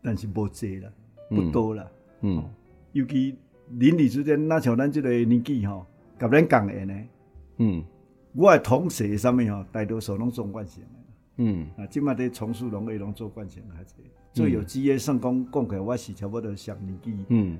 [0.07, 0.89] 但是无济啦，
[1.29, 1.85] 不多啦，
[2.21, 2.49] 嗯，
[2.93, 3.37] 尤其
[3.71, 5.85] 邻里之间，那像咱这个年纪吼，
[6.17, 7.09] 甲咱共缘诶，
[7.57, 7.85] 嗯。
[8.33, 10.91] 我的同事上面吼，大多数拢种惯性的，
[11.39, 13.95] 嗯，啊，即马在从事农业拢做惯性还是。
[14.33, 17.59] 最有机的，算讲讲起来，我是差不多上年纪，嗯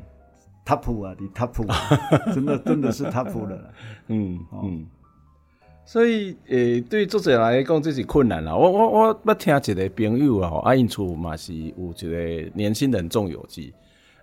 [0.67, 3.75] ，top 啊，你 top，真的真的是 top 了，
[4.09, 4.87] 嗯嗯，
[5.87, 8.55] 所以诶、欸，对作者来讲这是困难啦。
[8.55, 13.73] 我我我捌听一个朋友啊，啊因厝嘛是有一个年轻人种有机，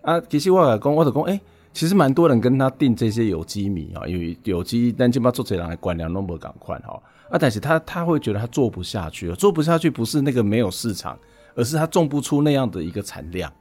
[0.02, 1.32] 啊，其实我来讲，我就讲诶。
[1.32, 1.42] 欸
[1.74, 11.18] 其实蛮多人跟他订这些有机米啊，因为有机，但起码做起来管量那么赶快哈啊，但是他他会觉得他做不下去，做不下去不是那个没有市场，
[11.56, 13.52] 而是他种不出那样的一个产量。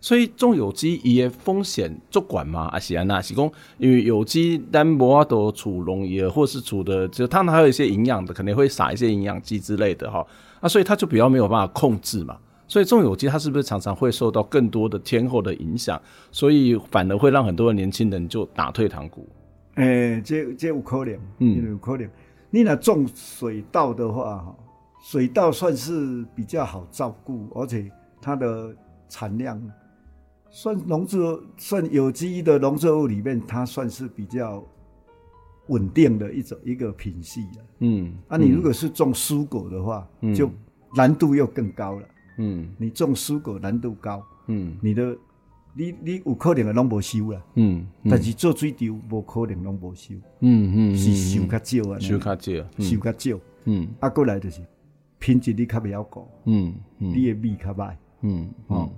[0.00, 10.24] 所以种有机也风险足管嘛，啊是安那是讲，因为有机单薄都储农业或是储的，就他们还有一些营养的，可能会撒一些营养剂之类的哈
[10.60, 12.36] 啊，所以它就比较没有办法控制嘛。
[12.68, 16.00] 所以种有机，它是不是常常会受到更多的天候的影响？
[16.30, 19.26] 所以反而会让很多的年轻人就打退堂鼓。
[19.76, 22.08] 诶、欸，这这有可能，嗯，有可能。
[22.50, 24.54] 你那种水稻的话，哈，
[25.02, 28.74] 水稻算是比较好照顾，而且它的
[29.08, 29.60] 产量
[30.50, 34.64] 算农作算有机的农作物里面，它算是比较
[35.68, 37.64] 稳定的一种一个品系的。
[37.80, 40.50] 嗯，啊，你如果是种蔬果的话，嗯、就
[40.94, 42.08] 难度又更高了。
[42.38, 45.16] 嗯，你种蔬果难度高，嗯，你的
[45.74, 54.62] 你你有可能会拢无收啦，嗯，但是做水稻无可能拢无收，嗯嗯，是收较少啊，收较少，收较少，嗯，啊过来就是
[55.18, 58.88] 品质你较袂晓顾，嗯嗯，你的米较歹，嗯，哦，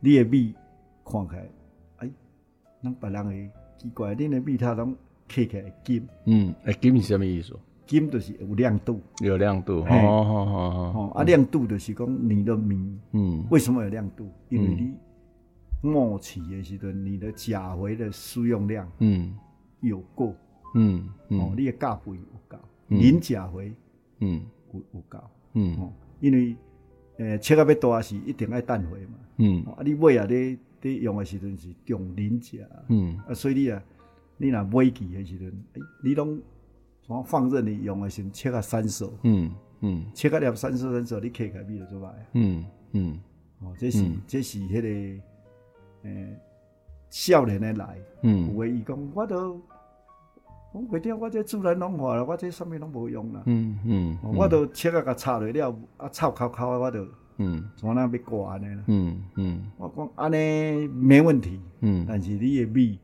[0.00, 0.54] 你的米
[1.08, 1.48] 看起来，
[1.98, 2.10] 哎，
[2.82, 4.92] 咱别人会奇怪，恁的米它拢
[5.28, 7.54] 刻起来金，嗯，哎，金是啥物意思？
[7.86, 14.28] 金就是有亮度，有亮度，哦哦哦哦，啊，亮度就是讲你的米，嗯，为什么有亮度？
[14.48, 14.92] 因为你
[15.88, 19.32] 末期的时阵，你的钾肥的使用量，嗯，
[19.82, 20.34] 有够，
[20.74, 23.72] 嗯，哦，你的钾肥有够，磷钾肥，
[24.18, 24.42] 嗯，
[24.72, 25.18] 有有够，
[25.52, 26.56] 嗯，哦，因为
[27.18, 33.82] 诶，切个要大是一定爱氮肥嘛，嗯，啊，你买啊，你你用的时阵是重磷钾，嗯，啊，所以你啊，
[34.36, 36.40] 你若尾期的时阵，诶，你拢。
[37.08, 42.64] 我放任你用的先切个三手，嗯嗯，切个两三手三手，你可以改变的做法，嗯
[42.94, 43.20] 嗯，
[43.60, 45.22] 哦，这是这是迄个
[46.02, 46.36] 诶
[47.10, 49.62] 少年的来，嗯，有诶伊讲我都
[50.72, 57.06] 我袂听我这自然农法我这上面拢无用啦，嗯嗯，我都切个个插落了，啊，臭烤烤我都
[57.38, 58.82] 嗯，怎那要挂安尼啦？
[58.86, 62.98] 嗯嗯，我讲安尼没问题，嗯，但是你的米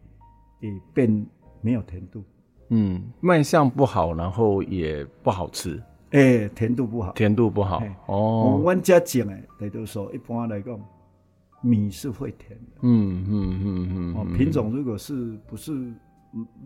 [0.60, 1.26] 会变
[1.60, 2.24] 没有甜度，
[2.68, 10.80] 嗯，卖相不好，然后也不好吃，诶、欸，甜度不好，甜度不好，哦，我们家种诶，大多数一般来讲，
[11.60, 15.72] 米是会甜的，嗯嗯嗯嗯，哦，品种如果是不是，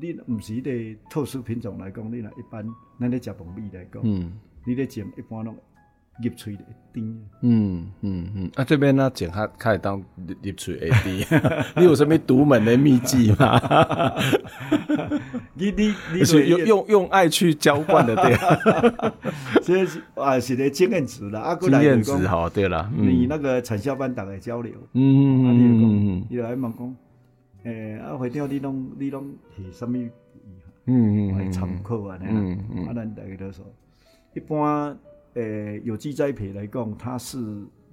[0.00, 2.64] 你唔是的特殊品种来讲，你若一般，
[3.00, 4.32] 咱咧食糯米来讲，嗯，
[4.64, 5.56] 你咧种一般拢。
[6.22, 6.62] 入喙的
[6.92, 7.04] 甜，
[7.42, 11.26] 嗯嗯嗯，啊这边呢，剪开开始当入入喙会甜，
[11.76, 13.60] 你有什么独门的秘籍吗？
[15.54, 18.36] 你你你是用用用爱去浇灌的对，
[19.62, 26.96] 这是啊是个经验值啦，啊经验值好对啦，你那个产销班大概交流，嗯嗯嗯嗯，伊来问讲，
[27.64, 29.98] 诶啊回头你拢你拢提什么？
[30.88, 33.64] 嗯嗯嗯，参考啊，嗯嗯，啊咱大家都说
[34.34, 34.96] 一般。
[35.36, 37.38] 呃、欸，有机栽培来讲，它是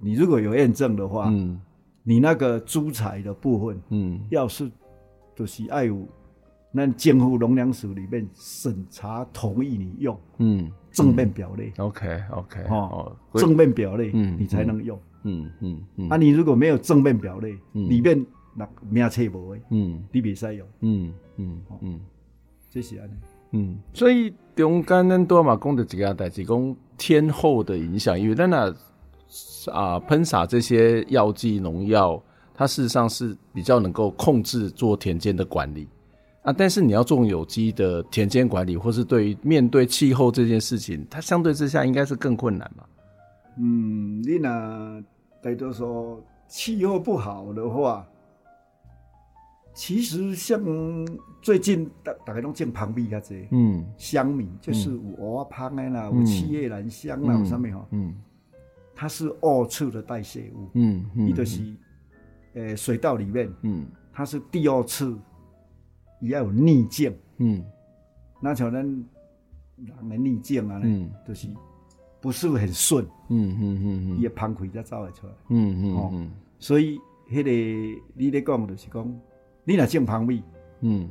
[0.00, 1.60] 你如果有验证的话，嗯，
[2.02, 4.70] 你那个猪材的部分，嗯，要是
[5.36, 6.08] 就是爱有
[6.72, 18.24] 那监护农粮署里面审查同意你用，嗯，正面表类，OK OK，哦，正面表类，嗯，你才能用，嗯嗯嗯，啊，你如果没有正面表列，嗯，里面
[18.56, 22.00] 那名册无诶，嗯，你别使用，嗯嗯嗯，
[22.70, 23.12] 这是安尼。
[23.56, 28.74] 嗯，所以中间咱多嘛讲的几个代志，讲天候的影响，因为那那
[29.72, 32.22] 啊喷洒这些药剂农药，
[32.54, 35.88] 它事实上是比较能够控制做田间的管理
[36.42, 36.52] 啊。
[36.52, 42.84] 但是你要种有机的田间管理，或是对于面对气候这件事情，它相对之下应该是更困难嘛。
[43.58, 45.02] 嗯，你那
[45.42, 48.06] 大多说气候不好的话。
[49.74, 50.62] 其实像
[51.42, 58.14] 最近大大概拢种旁米较济，嗯，香米就是有蚵仔香的啦，有七叶兰香啦，有啥物吼，嗯，
[58.94, 61.60] 它是二次的代谢物，嗯，伊就是
[62.54, 65.18] 诶水稻里面，嗯，它是第二次，
[66.20, 67.64] 也要有逆境，嗯，
[68.40, 71.48] 那像咱人的逆境啊，嗯，就是
[72.20, 76.96] 不是很顺，嗯嗯嗯嗯，伊个香气才走会出来，嗯嗯嗯，所以
[77.28, 77.50] 迄个
[78.14, 79.20] 你咧讲就是讲。
[79.64, 80.42] 你若种香米，
[80.82, 81.08] 嗯，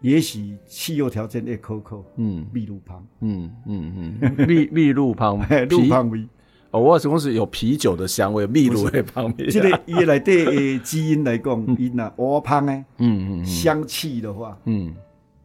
[0.00, 5.38] 也许气候条件会可靠，嗯，蜜露香，嗯嗯嗯，蜜蜜露香，
[5.70, 6.28] 露香味，
[6.70, 9.46] 哦，我是讲是有啤酒的香味，秘鲁的香味。
[9.46, 14.94] 这个伊内底诶基因来讲，伊若乌香呢，嗯嗯，香气的话，嗯，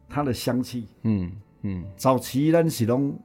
[0.08, 3.18] 它的香气，嗯嗯，早期咱是拢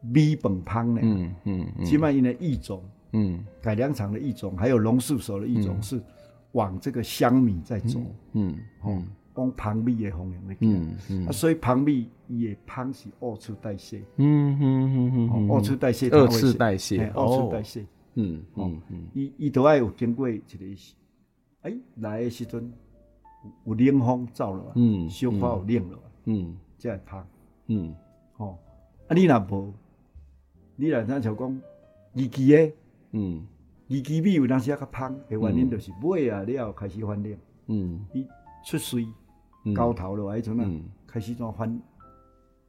[0.00, 2.82] 米本香呢，嗯嗯，起码因的一种，
[3.12, 6.00] 嗯，改良场的一种，还有龙树手的一种是。
[6.52, 8.00] 往这个香米在走，
[8.32, 9.02] 嗯，哦，
[9.34, 17.82] 往香米的方向来走，嗯嗯，啊，所以香米也香是二次代谢，嗯嗯嗯嗯，二次代谢，二次代谢，二次代谢，
[18.14, 20.44] 嗯嗯嗯，伊伊都爱有经过一个，
[21.62, 22.72] 哎，来的时阵
[23.64, 27.26] 有冷风走了，嗯，小可有冷了，嗯，才会香，
[27.66, 27.94] 嗯，
[28.38, 28.58] 哦，
[29.06, 29.72] 啊，你若无，
[30.76, 31.60] 你若像像讲
[32.14, 32.74] 二期诶，
[33.12, 33.46] 嗯。
[33.90, 38.26] 二期米有当时啊较香，的原因就是买啊了开始反冷，嗯，伊
[38.64, 39.06] 出水
[39.74, 40.70] 高头了，迄阵啊
[41.06, 41.80] 开始怎翻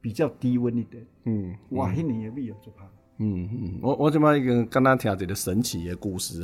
[0.00, 2.88] 比较低温一点，嗯，哇，迄年的米有做香，
[3.22, 6.42] 嗯嗯，我我即摆已经刚刚听一个神奇的故事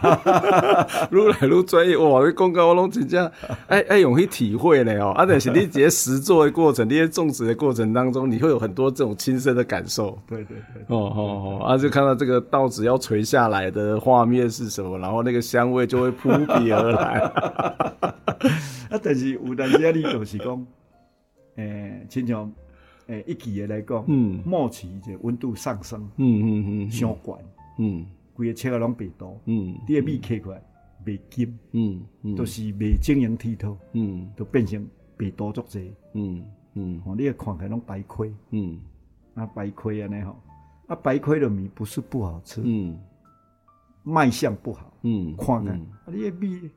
[0.00, 2.24] 啊， 愈来愈专业哇！
[2.24, 3.28] 你讲到我拢真正
[3.66, 10.16] 爱爱 用去体会咧哦，啊，但是你直接实做的过程，你在种植的过程当中，你会有很多这种亲身的感受。
[10.28, 17.18] 对对对，哦哦哦，啊，就看到这个稻子要垂下来的画面是什么，然后那个香味就会扑鼻而来。
[18.88, 20.66] 啊，但是有当时啊，你就是讲，
[21.56, 22.52] 诶、欸，亲像。
[23.06, 27.34] 诶，一期的来讲，嗯，末期这温度上升，嗯嗯嗯，上悬，
[27.78, 30.62] 嗯，规个车啊拢白多，嗯，第二米开过来
[31.04, 32.34] 白金，嗯，嗯。
[32.34, 34.86] 都是未晶莹剔透，嗯，都变成
[35.18, 36.44] 白多足侪，嗯
[36.74, 38.80] 嗯，哦，你看起来拢白亏，嗯，
[39.34, 40.40] 啊白亏安尼吼，
[40.86, 42.98] 啊白亏的米不是不好吃，嗯，
[44.02, 46.70] 卖相不好，嗯，看看，啊你个米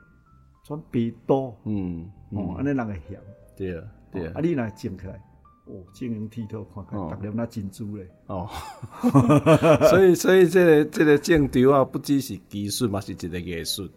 [0.63, 3.19] 全白多，嗯，哦，安尼人会嫌，
[3.55, 5.21] 对啊对啊，啊你若种起来。
[5.69, 8.07] 哦，晶莹剔透，看看逐粒那珍珠嘞。
[8.27, 8.49] 哦，
[9.89, 13.89] 所以所以这个这个种稻啊，不只是技术嘛，是一个艺术，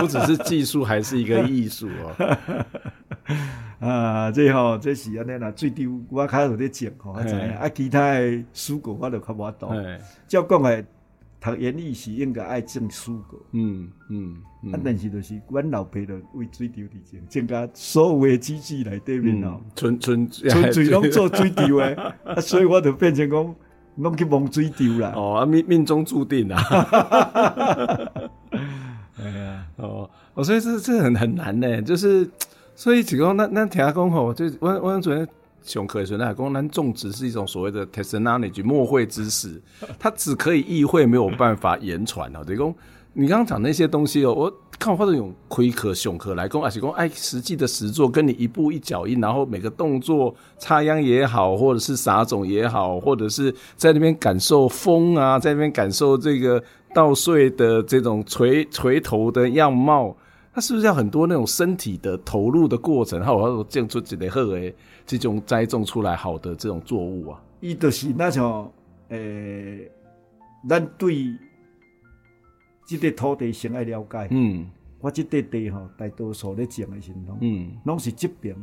[0.00, 2.38] 不只是技术，还是一个艺术哦。
[3.86, 7.24] 啊，这吼、个，这是安尼啦，最丢我开始在种吼，啊，
[7.60, 9.74] 啊，其他的蔬果我就较无懂。
[10.26, 10.84] 照讲诶。
[11.40, 14.36] 读园艺是应该爱种蔬果，嗯嗯，
[14.72, 23.54] 啊，但是就是阮老爸就为水稻而种，种甲所有诶机器内底面哦，纯纯 纯粹拢做水稻诶，啊，所以我就变成讲
[23.96, 25.12] 拢去望水稻啦。
[25.16, 26.60] 哦，啊命命中注定啊。
[29.18, 30.10] 哎呀，哦，
[30.44, 32.28] 所以这这很很难呢，就是
[32.74, 35.26] 所以只讲那那听讲吼，就我我昨天
[35.62, 39.60] 上课的时候，那讲咱种植是一种所谓的 technology 默会知识，
[39.98, 42.42] 它只可以意会，没有办法言传啊。
[42.44, 42.74] 就讲
[43.12, 56.62] 你刚刚讲那些东西哦，我看或者用亏壳熊壳来讲，还是讲哎实际的实作，跟你一步一脚印，然后每个动作插秧也好，或者是撒种也好，或者是在那边感受风啊，在那边感受这个。
[56.92, 60.12] 稻穗的这种垂垂头的样貌，
[60.52, 63.22] 它是不是要很多那种身体的投入的过程？
[63.22, 64.74] 还有种出几类好诶，
[65.06, 67.42] 这种栽种出来好的这种作物啊？
[67.60, 68.72] 伊就是那种
[69.08, 69.90] 诶、欸，
[70.68, 71.36] 咱对
[72.86, 74.28] 这块土地先爱了解。
[74.30, 74.66] 嗯，
[75.00, 78.54] 我这块地吼，大多数咧种的时候，嗯，拢是这边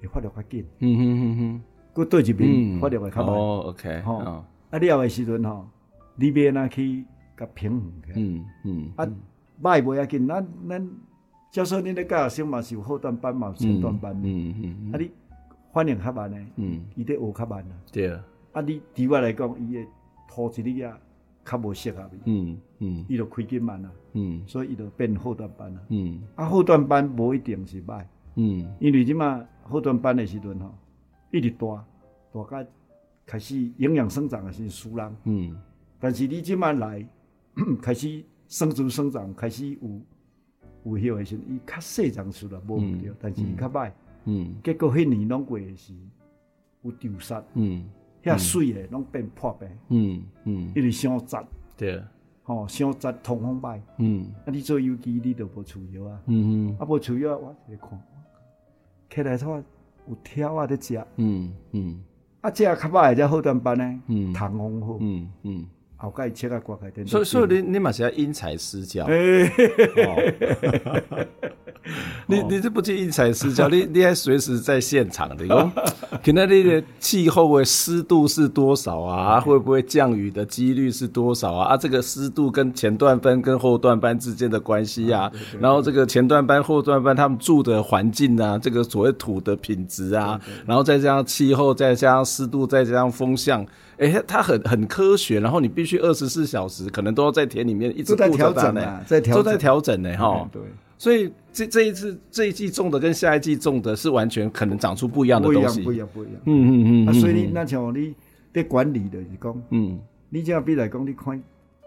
[0.00, 0.66] 会发育较紧。
[0.80, 1.60] 嗯哼哼哼，
[1.92, 3.34] 过对这边发育会较慢。
[3.34, 5.68] 哦，OK，吼，啊，了的时阵吼，
[6.16, 7.04] 你别那去。
[7.38, 9.04] 甲平衡起，嗯嗯，啊，
[9.62, 10.90] 歹袂要紧，咱咱，
[11.50, 15.10] 假说你咧教学生嘛是有后段班嘛，前段班，嗯嗯，啊，你
[15.72, 19.86] 反应较慢诶，嗯，伊得学较慢啊，对啊，啊，你对我来讲，伊诶
[20.28, 20.98] 土质你啊
[21.44, 30.74] 较无适合伊，嗯嗯，伊就开紧慢啊，嗯，所以伊就变后段班啊，嗯，啊，后段班无一定是歹，嗯，因为即嘛后段班的时阵吼，
[31.30, 31.84] 一直大，
[32.32, 32.68] 大甲
[33.24, 35.56] 开始营养生长也是输人，嗯，
[35.98, 37.06] 但是你即满来。
[37.80, 40.00] 开始生殖生长，开始有
[40.86, 43.90] 有迄个时，伊较细长出来无毋对，但是伊较歹。
[44.24, 45.94] 嗯，结果迄年拢过是
[46.82, 47.34] 有丢失。
[47.54, 47.84] 嗯，
[48.22, 49.68] 遐水诶拢变破病。
[49.88, 51.44] 嗯嗯，因为伤杂。
[51.76, 52.02] 对。
[52.42, 53.80] 吼，伤杂通风歹。
[53.98, 54.32] 嗯。
[54.44, 56.20] 啊，你做有机你都无除药啊。
[56.26, 56.76] 嗯嗯。
[56.78, 58.00] 啊，无除药，我一看，
[59.10, 59.62] 起来煞
[60.08, 61.04] 有条啊在食。
[61.16, 62.04] 嗯嗯。
[62.40, 64.02] 啊，食较歹诶，才后段班呢。
[64.06, 64.32] 嗯。
[64.32, 64.98] 糖丰好。
[65.00, 65.66] 嗯嗯。
[65.96, 69.06] 后盖切啊，刮开，所以所以你你嘛是要因材施教。
[72.26, 75.46] 你你这不仅因材施教， 你你还随时在现场的。
[75.46, 75.70] 哟。
[76.24, 79.40] 可能你的气候的湿度是多少啊？
[79.40, 81.68] 会不会降雨的几率是多少啊？
[81.68, 85.30] 啊，这个湿度跟前段班跟后段班之间的关系啊，
[85.60, 93.64] 然后这个前段班后段班他们住的环境啊，这个所谓土的品质啊，然后再加上气候，再加上湿度，再加上风向。
[93.98, 100.48] 哎、欸，它很很科学，然后你必须二十四小时，可能都要在田里面一直在调整呢，在调都在调整呢，哈。
[100.52, 100.62] 对，
[100.98, 106.42] 所以这这一次这一季种的跟下一季种的是完全可能长出不一样的东西，不一样，不一样，不一样。
[106.44, 107.08] 嗯嗯嗯。
[107.08, 108.14] 啊，所以你那像你
[108.52, 111.42] 在管理的，你讲，嗯，你这样比来讲，你看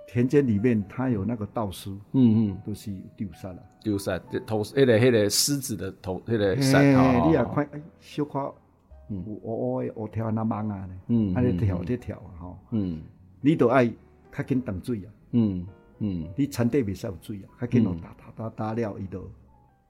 [0.07, 8.41] 田间里面它有那个稻丝，嗯嗯，都是丢散了，丢散，头那个那个狮子的头，那个山啊，你也看，哎，小块。
[9.09, 13.01] 嗯，乌乌的乌条那芒啊，嗯，安尼跳在跳啊，吼，嗯，
[13.41, 13.91] 你都爱
[14.31, 15.65] 较紧断水啊，嗯
[15.97, 19.27] 嗯，你田地袂使有水啊，较紧哦打打打打了伊都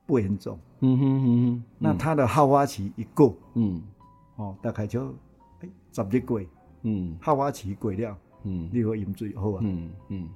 [0.06, 3.82] 不严重，嗯哼嗯哼，那它的好花期一过，嗯，
[4.38, 5.14] 哦，大概就
[5.60, 6.42] 哎十日过，
[6.84, 10.30] 嗯，好花期过了，嗯，你好饮水好啊，嗯嗯，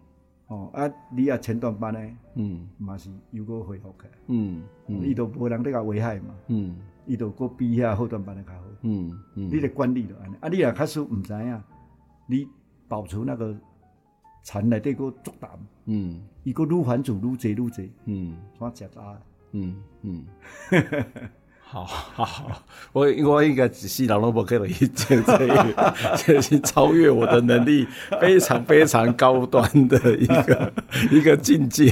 [0.48, 2.00] 哦啊，你啊前段班呢，
[2.36, 6.76] 嗯，嘛是又个恢复起嗯，伊都无人咧甲危害嘛，嗯。
[7.06, 11.62] 伊就搁比遐后端办的较好，嗯嗯，你的管理就安尼，啊，你若确实毋知影，
[12.28, 12.48] 你
[12.88, 13.56] 保持那个
[14.44, 15.50] 田内底搁足淡，
[15.86, 19.18] 嗯，伊搁愈繁殖愈济愈济，嗯，怎食啊，
[19.52, 20.26] 嗯嗯。
[21.74, 22.62] 好好好，
[22.94, 25.48] 我我应该仔细老萝卜给的意见，这
[26.18, 27.88] 这是超越我的能力，
[28.22, 30.72] 非常非常高端的一个
[31.10, 31.92] 一个境界。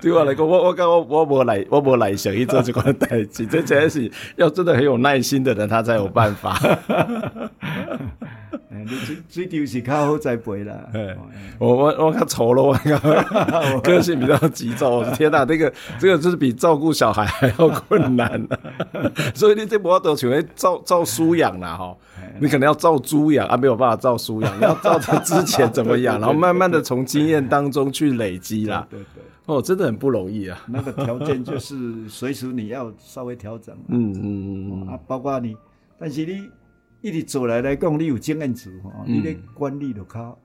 [0.00, 6.58] 对我来讲，我我讲我我无来我无来想去做这款代志，这真是要真的很有耐心的人，他才有办法。
[8.86, 9.16] 水
[9.48, 10.88] 水是较好栽培啦。
[11.58, 14.90] 我我我较丑陋，个性 比较急躁。
[14.90, 18.46] 我的天哪，这个这个就是比照顾小孩还要困难。
[19.34, 21.96] 所以你这波都全会照照书养啦哈。
[22.38, 24.56] 你可能要照猪养啊，没有办法照书养。
[24.58, 28.86] 你要照他之前怎么养， 然后慢慢的从经验当中去累积啦。
[28.90, 29.22] 对对。
[29.46, 30.58] 哦，真的很不容易啊。
[30.68, 33.74] 那个条件就是随时你要稍微调整。
[33.88, 34.88] 嗯嗯嗯嗯。
[34.88, 35.56] 啊，包括你，
[35.98, 36.48] 但是你。
[37.00, 40.38] 一直走来来讲，你有经验值吼，你的管理就较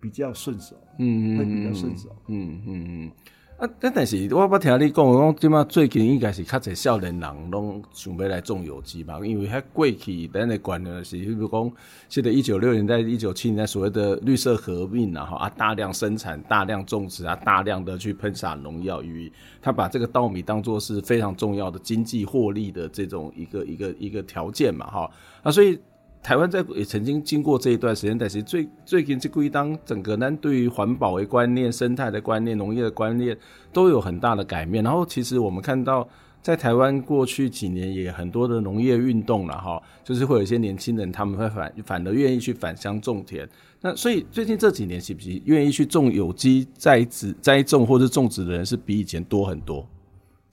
[0.00, 3.12] 比较顺手，嗯嗯，会比较顺手，嗯嗯嗯。
[3.56, 11.72] 啊，但但是我我听你讲，我讲即马最近应该是较侪少年人拢想要来种有机嘛，因为遐过去咱的观念是，比如讲，
[12.08, 19.32] 现在一九六零代、一九七零代所谓的绿色革命啊，哈啊，大量生产、大量种植啊，大量的去喷洒农药，与
[19.62, 25.10] 他把这个稻米当做是非常重要的经济获利的这种一个一个一个条件嘛，哈
[25.44, 25.78] 啊，所以。
[26.24, 33.36] 台湾在也曾经经过这一段时间，但是最最近这归当整个呢，对于环保的观念、生态的观念、农业的观念
[33.74, 34.82] 都有很大的改变。
[34.82, 36.08] 然后其实我们看到，
[36.40, 43.46] 在台湾过去几年也很多的农业运动了哈，就是会有一些年轻人他们会反反而愿意去返乡种田。
[43.82, 49.86] 那所以最近这几年是不是愿意去种有机栽植、栽种或者种植的人是比以前多很多？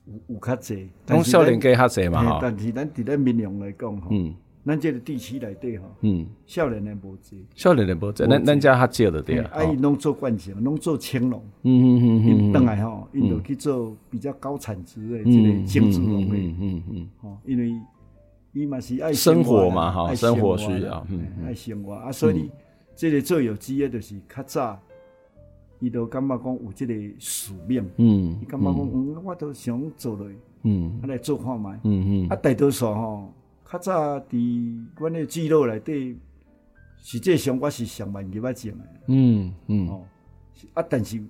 [0.05, 2.39] 有有较济，从少年给较济嘛哈。
[2.41, 4.35] 但是咱伫咧民用来讲哈，嗯。
[4.63, 9.49] 咱这个地区内底吼，嗯，少年人无济，少年人无济，咱咱家较少的对啊。
[9.53, 17.73] 啊，伊拢做惯性，拢做青龙，嗯嗯嗯嗯，等来吼，伊就去做比较高产值的这个精致农业，嗯嗯嗯，吼，因为
[18.53, 21.93] 伊嘛是爱生活嘛，哈，生活需要，嗯，爱生活。
[21.95, 22.47] 啊，所以
[22.95, 24.79] 这个做有机的，就是较早，
[25.79, 30.27] 伊都感觉讲有这个使命，嗯，伊感觉讲，嗯，我都想做落，
[30.61, 33.33] 嗯，啊来做看卖，嗯嗯，啊大多数吼。
[33.71, 36.17] 较早伫阮诶记录内底，
[36.97, 38.99] 实际上我是上万几百种诶。
[39.07, 40.03] 嗯嗯哦，
[40.73, 41.21] 啊，但是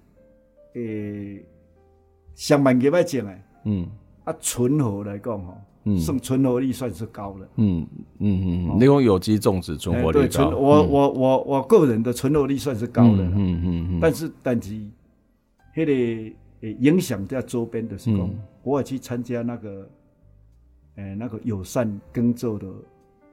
[0.73, 1.45] 诶，
[2.33, 3.41] 上万几百种诶。
[3.65, 3.87] 嗯。
[4.23, 5.57] 啊，存活来讲吼，
[5.99, 7.47] 算存活率算是高了。
[7.57, 7.87] 嗯
[8.19, 8.75] 嗯嗯。
[8.79, 10.21] 你讲有机种植存活率高。
[10.21, 13.23] 对，存我我我我个人的存活率算是高的。
[13.23, 13.99] 嗯嗯嗯。
[14.01, 14.73] 但是但是，
[15.75, 15.91] 迄个
[16.61, 18.29] 诶影响在周边的时候，
[18.63, 19.87] 我也去参加那个。
[21.01, 22.67] 诶，那个友善耕作的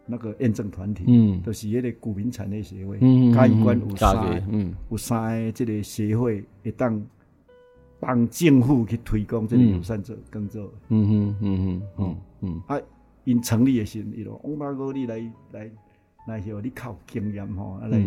[0.07, 7.01] 那个验证团体，嗯，都是迄个古民产业协会，嗯，嘉义县有三，嗯，有三个这个协会会当
[8.01, 12.81] 帮政府去推广这个友善者耕作，嗯嗯嗯嗯嗯，啊，
[13.25, 15.71] 因成立的时候，伊咯，王大哥你来来
[16.27, 17.99] 来许你靠经验吼，啊来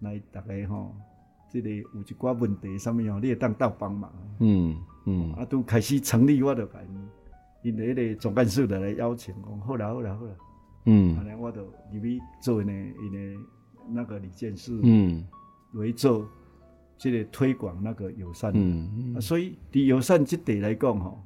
[0.00, 0.94] 来大家吼，
[1.50, 6.78] 这个有一寡问题上面吼，你会当到帮忙，嗯嗯，啊，都开始成立我就甲。
[6.88, 7.08] 因
[7.74, 10.32] 迄个总干事的来邀请，讲好啦好啦好啦，
[10.84, 11.62] 嗯，后来我就
[11.92, 13.38] 入去做呢，因为
[13.88, 15.24] 那个李建事，嗯，
[15.72, 16.28] 为做
[16.96, 21.20] 这个推广那个友善，嗯嗯，所以对友善这点来讲吼，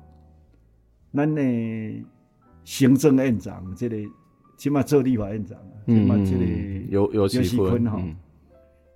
[1.13, 2.05] 咱呢
[2.65, 3.97] 行政院长这个
[4.57, 6.45] 起码做立法院长，起码这个
[6.89, 8.03] 有有有喜坤哈，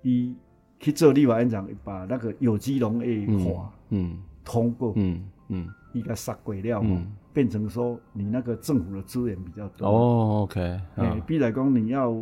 [0.01, 0.35] 伊
[0.79, 7.05] 去做立法院长，把那个有机农业法，嗯，通过，嗯嗯，伊个杀过了，嗯。
[7.35, 9.85] 变成说你那个政府的资源比较多。
[9.85, 12.15] 哦，OK，哎，比来讲你要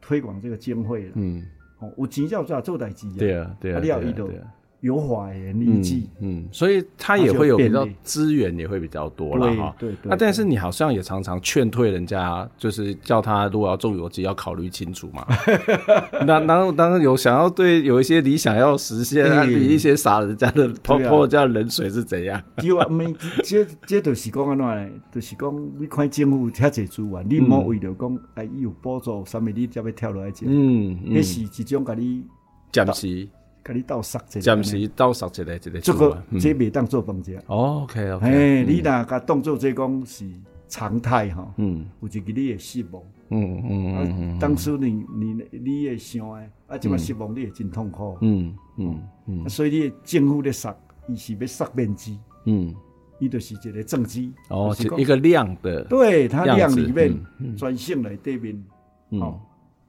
[0.00, 1.42] 推广这个经费了，嗯，
[1.78, 4.54] 哦，有钱叫做做代志啊，对啊，对啊，对啊。
[4.80, 9.74] 有法言立即，嗯，所以他也会有比较资源也会比较多了哈。
[9.76, 9.96] 对对。
[10.04, 15.26] 那但是你好像也常常劝退人家，就是叫他如果要种有机，要考虑清楚嘛。
[16.24, 22.40] 那当然当然有想要对有一些理想要实现，比一些傻人家的泼 泼人家冷水是怎样？
[22.62, 23.12] 就啊，没，
[23.42, 24.88] 这这就是讲安怎呢？
[25.12, 30.48] 就是讲你看政府遐济资源，你莫为了讲哎有补助，啥物你才要跳落来讲。
[30.48, 32.22] 嗯，那是一种甲你
[32.70, 33.28] 暂时。
[33.68, 35.78] 给你斗杀一个，暂时倒杀一个，一个。
[35.78, 37.38] 这个这未当做饭食。
[37.48, 38.26] OK OK。
[38.26, 40.24] 哎，你若甲当做这讲是
[40.68, 41.52] 常态哈。
[41.58, 41.84] 嗯。
[42.00, 43.02] 有一个你会失望。
[43.28, 44.38] 嗯嗯嗯。
[44.38, 48.16] 当初你你你会想诶，啊，即摆失望你会真痛苦。
[48.22, 49.48] 嗯嗯嗯。
[49.50, 50.74] 所以你政府咧杀，
[51.06, 52.18] 伊是要杀面积。
[52.46, 52.74] 嗯。
[53.18, 54.32] 伊就是一个政绩。
[54.48, 55.84] 哦，一个量的。
[55.84, 57.14] 对，它量里面
[57.54, 58.64] 专项来对面。
[59.10, 59.38] 哦。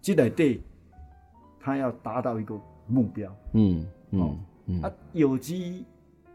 [0.02, 0.62] 这内底，
[1.62, 2.60] 它要达到一个。
[2.90, 5.86] 目标，嗯嗯嗯，啊，有机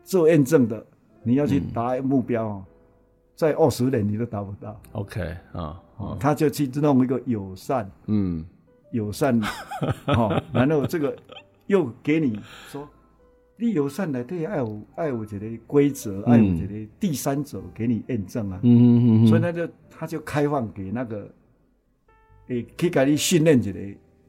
[0.05, 0.85] 做验证的，
[1.23, 2.65] 你要去达目标哦，
[3.35, 4.81] 在二十年你都达不到。
[4.93, 5.83] OK 啊，
[6.19, 8.45] 他就去弄一个友善，嗯，
[8.91, 9.41] 友善，
[10.07, 11.17] 哦，然后这个
[11.67, 12.89] 又给你说，
[13.57, 21.31] 你友善的对爱护爱护这个规则，爱护这个第三者给你验证啊，嗯嗯嗯，所以他就他就开放给那个，
[22.49, 23.81] 诶，可以给你训练一个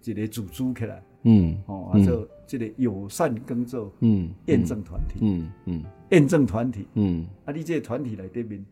[0.04, 1.04] 一个组织起来。
[1.26, 8.64] 嗯，哦，啊，就这个友善耕作，嗯，验证团体，嗯嗯，验证团体，嗯，啊，你这个团体来对面，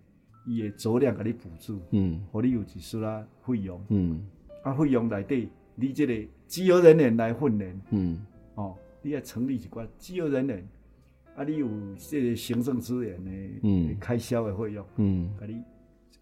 [0.46, 4.24] 伊会酌量给你补助，嗯，和你有一丝啦费用，嗯，
[4.64, 8.24] 啊，费用来底，你这个机油人员来训练，嗯，
[8.56, 10.68] 哦，你要成立一个机油人员，
[11.36, 13.32] 啊，你有这个行政资源的，
[13.64, 15.62] 嗯，开销的费用，嗯，给你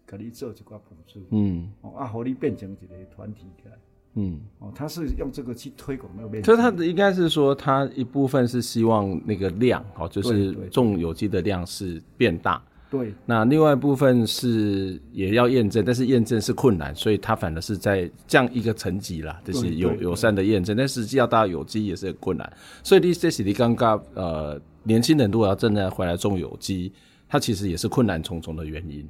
[0.06, 3.76] 给你做一寡补助，嗯，哦，啊，和你变成一个团体起来。
[4.14, 12.62] 嗯，哦，他是用这个去推广那边，所以他的应该是说，他一部分是希望那个量，哦，就是种有机的量是变大。
[12.90, 22.52] 对，那另外一部分是也要验证，但是验证是困难，所以他反而是在降一个层级啦，就是友友善的验证，但实际要达到有机也是很困难。
[22.82, 26.92] 所以你这是你刚刚呃，年轻人如果要真的回来种有机，
[27.30, 29.08] 它其实也是困难重重的原因。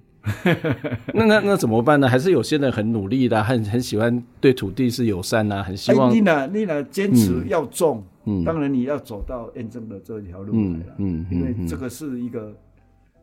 [1.12, 2.08] 那那那怎么办呢？
[2.08, 6.10] 还是有些人很努力的、啊，很很喜欢对土地是友善啊，很希望。
[6.10, 6.46] 欸、你呢？
[6.46, 6.82] 你呢？
[6.84, 12.54] 坚持要种，嗯，当然你要走到验证的这一条路来了，嗯，嗯，因为这个是一个，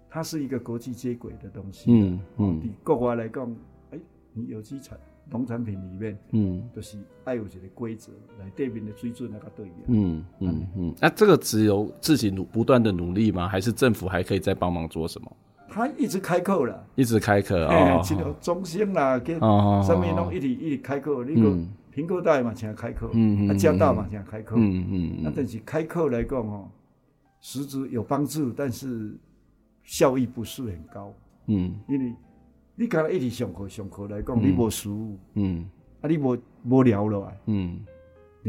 [0.10, 2.62] 它是一个国际接轨的东西，嗯嗯。
[2.64, 3.50] 以国外来讲，
[3.92, 4.00] 哎、欸，
[4.34, 4.98] 你有机产
[5.32, 10.96] 农产品里面，嗯，就是爱有一个规则来对面的水准那个对比，嗯嗯嗯。
[11.00, 13.48] 那、啊、这个只有自己努不断的努力吗？
[13.48, 15.32] 还是政府还可以再帮忙做什么？
[15.72, 21.24] 他一直开课了，一直开课哦，这个中心啦，跟上面拢一直一直开课。
[21.24, 21.50] 那个
[21.94, 25.20] 苹果大嘛，现在开课，嗯嗯，交大嘛，现在开课，嗯嗯。
[25.24, 26.68] 那但是开课来讲哦，
[27.40, 29.18] 实质有帮助，但是
[29.84, 31.14] 效益不是很高，
[31.48, 32.14] 嗯，因为
[32.76, 35.66] 你刚才一直上课上课来讲，你无书，嗯，
[36.02, 37.80] 啊，你无无聊了，嗯。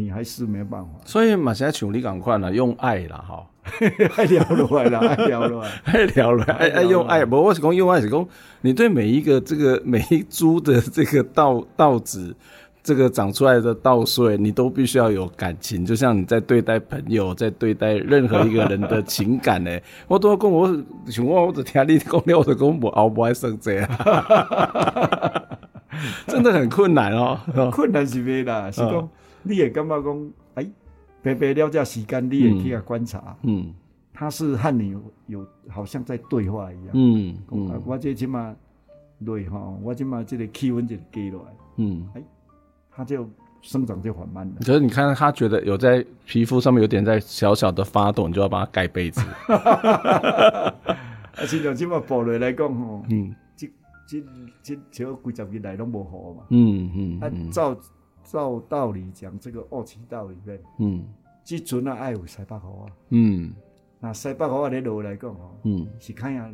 [0.00, 3.46] 你还是没办法，所以嘛，现在像你赶快了，用爱了哈，
[4.16, 8.26] 爱聊了爱了，爱聊了爱聊了爱爱用爱，不，我是讲用爱是讲，
[8.62, 12.34] 你对每一个这个每一株的这个稻稻子，
[12.82, 19.78] 这个长出来的稻穗，你都必须要有感情，就像你在对待朋友，在对待任何一个人的情感呢。
[20.08, 20.66] 我都要讲，我
[21.06, 23.88] 想我我就听你讲，我就讲我熬不爱生这样，
[26.26, 27.38] 真的很困难哦，
[27.70, 28.70] 困难是咩啦？
[28.70, 29.08] 是讲。
[29.42, 30.66] 你也感觉讲，哎，
[31.22, 33.72] 白白了这时间，你也去啊观察，嗯，
[34.12, 38.54] 他是和你有有好像在对话一样，嗯嗯，我这起码
[39.24, 42.22] 对哈，我起码这个气温就低落来，嗯，哎，
[42.90, 43.28] 它就
[43.62, 44.54] 生长就缓慢了。
[44.64, 49.20] 可是你看，他觉得有在皮肤上面有点在小小的发抖，你就要帮他盖被子。
[49.48, 50.74] 啊，
[51.46, 53.66] 现在起码保落来讲吼，嗯，这
[54.06, 54.22] 这
[54.62, 57.76] 这这几十年来拢无好嘛，嗯嗯，按照。
[58.30, 61.04] 照道理讲，这个二期稻里面，嗯，
[61.42, 63.52] 即阵啊爱有西北风啊，嗯，
[63.98, 66.48] 那西北风啊，咧落来讲吼，嗯，是看下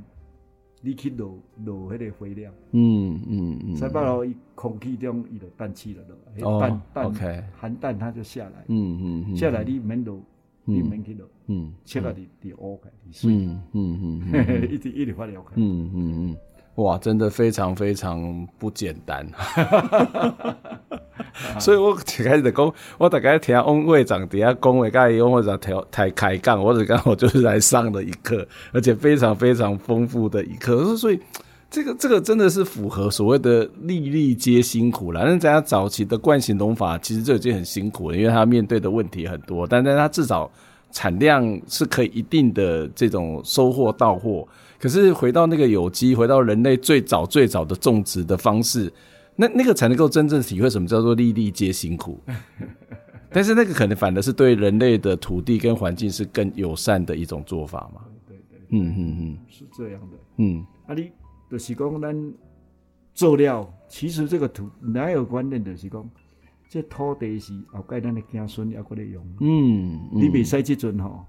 [0.81, 6.03] 你去落落迄个灰料，嗯嗯嗯，西北风伊空气中伊就氮气了
[6.39, 7.13] 落，氮氮
[7.59, 10.19] 含氮它就下来，嗯嗯嗯，下来你免落，
[10.65, 12.89] 你免去落，嗯，切 了你你乌开，
[13.25, 16.37] 嗯嗯嗯，一直一直发了开，嗯嗯嗯，
[16.77, 19.27] 哇，真的非常非常不简单。
[21.59, 30.97] 所以我一开始的讲，我大概听翁会长底下讲话，甲伊翁会长调台开杠，我就刚好就是来上了一课，而且非常非常丰富的一课。
[30.97, 31.19] 所以
[31.71, 35.23] 这个这个真的是符合所谓的“粒粒皆辛苦”啦。
[35.25, 40.51] 那在早期的惯行农法，其实就已经很辛苦了，因为他面对的问题很多，但但他至少
[40.93, 44.47] 产量是可以一定的这种收获到货。
[44.79, 48.93] 可是回到那个有机，回到人类最早最早的种植的方式。
[49.39, 52.19] 那那个才能够真正体会什么叫做粒粒皆辛苦，
[53.31, 58.01] 但是那个可能反而是对人类的土地跟环境是更友善的一种做法嘛？
[58.27, 60.17] 对对，嗯嗯嗯，是这样的。
[60.39, 61.13] 嗯，啊，你
[61.51, 62.35] 就是讲咱
[63.13, 66.11] 做料，其实这个土哪有观念，就是讲
[66.71, 69.23] 这土地是后盖咱的子孙要过来用。
[69.41, 71.27] 嗯，你未使这阵吼。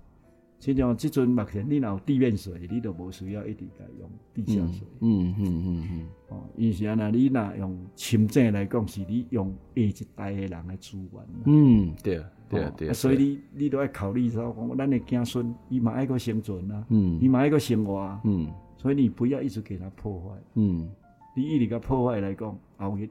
[0.60, 4.88] 亲像这阵目前你若有地面水，你都无需要一直在用地下水。
[5.02, 6.08] 嗯嗯嗯嗯。
[6.30, 11.12] 哦，因是安尼，你若用深圳来讲，是你用下一代的人的资源。
[11.46, 12.94] 嗯，对啊对啊对啊。
[12.94, 20.36] 所以你你都要考虑说，讲咱的子孙伊嘛爱个生存啊，嗯，伊嘛爱个生活啊，嗯，所以你不要一直给他破坏。
[20.56, 20.90] 嗯，
[21.36, 23.08] 你一直甲破坏来讲，后日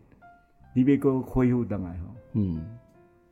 [0.74, 2.14] 你别个恢复倒来吼。
[2.32, 2.60] 嗯。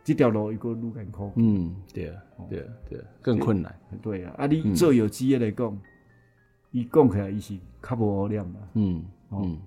[0.05, 4.35] 这条路一个路艰苦，嗯，对啊，对啊，对啊，更困难，对啊。
[4.37, 5.81] 啊，你做有机的来讲，
[6.73, 9.59] 伊讲起来伊是较无污染嘛，嗯嗯。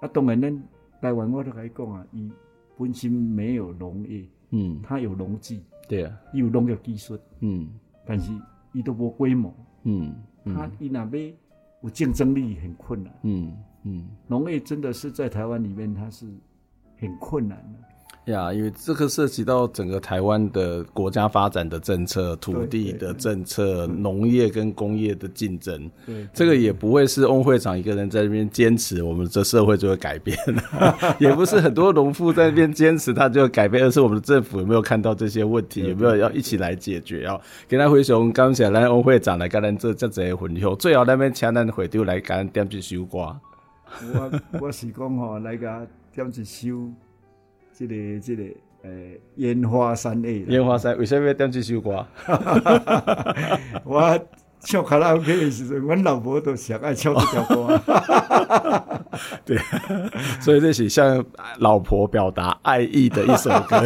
[0.00, 0.62] 啊，当然咱
[1.00, 2.28] 台湾我都可以讲啊，伊
[2.76, 7.68] 本身没有农业，嗯，它有农技，对啊，有农业技术，嗯，
[8.04, 8.32] 但是
[8.72, 10.12] 伊都无规模，嗯，
[10.44, 11.32] 他伊那边
[11.82, 14.08] 有竞争力很困难，嗯嗯。
[14.26, 16.26] 农业真的是在台湾里面，它是
[16.98, 17.93] 很困难的。
[18.26, 37.24] 呀，因为这个涉及到整个台湾的国家发展的政策、土地的政策、农业跟工业的竞争，对，这个也不会是翁会长一个人在这边坚持，我们这社会就会改变了， 也不是很多农夫在那边坚持他就会改变，而是我们的政府有没有看到这些问题，有没有要一起来解决？
[37.24, 43.38] 要给他回熊刚才来翁会长来跟咱这这这些混后，最好那边请咱回丢来跟咱点去收瓜。
[44.14, 46.90] 我我是讲吼，来个点去收。
[47.76, 48.44] 这个这个
[48.82, 48.90] 呃，
[49.36, 52.06] 烟花三 A，烟花三为什么要点这首歌？
[53.84, 54.20] 我
[54.60, 57.80] 唱卡拉 OK 的时候，我老婆都想爱唱这条歌。
[59.44, 59.56] 对，
[60.40, 61.24] 所以这是向
[61.58, 63.82] 老婆表达爱意的一首歌。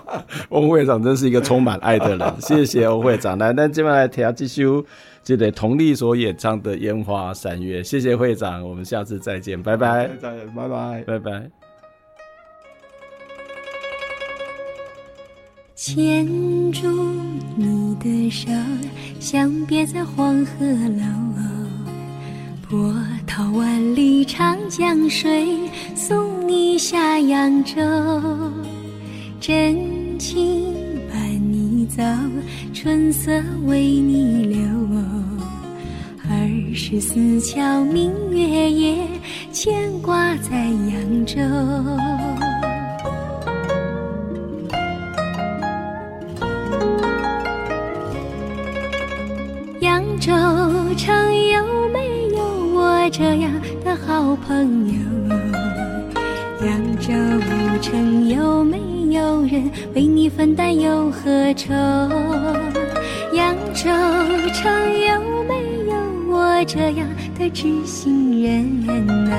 [0.50, 3.38] 翁会长真是一个充满爱的人，谢谢翁会长。
[3.38, 4.84] 来，那接下来听这首
[5.22, 7.80] 这个佟丽所演唱的《烟花三月》。
[7.82, 11.61] 谢谢会长，我们下次再见，拜拜，再见，拜拜，拜拜。
[15.84, 16.24] 牵
[16.70, 16.86] 住
[17.56, 18.48] 你的手，
[19.18, 21.02] 相别在黄鹤楼。
[22.70, 22.94] 波
[23.26, 25.44] 涛万里长江水，
[25.96, 27.74] 送你下扬州。
[29.40, 30.72] 真情
[31.12, 31.20] 伴
[31.52, 32.00] 你走，
[32.72, 34.62] 春色为你留。
[36.30, 39.04] 二十四桥明月夜，
[39.50, 41.40] 牵挂在扬州。
[49.92, 50.32] 扬州
[50.96, 51.14] 城
[51.48, 51.62] 有
[51.92, 52.42] 没有
[52.74, 53.52] 我这样
[53.84, 54.94] 的好朋友？
[56.66, 57.12] 扬州
[57.82, 58.78] 城有没
[59.10, 61.74] 有人为你分担忧和愁？
[63.34, 63.90] 扬州
[64.54, 64.72] 城
[65.04, 65.94] 有没有
[66.34, 67.06] 我这样
[67.38, 69.36] 的知心人啊？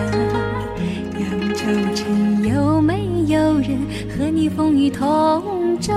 [1.18, 1.64] 扬州
[1.96, 3.76] 城有没有人
[4.16, 5.92] 和你风雨同舟？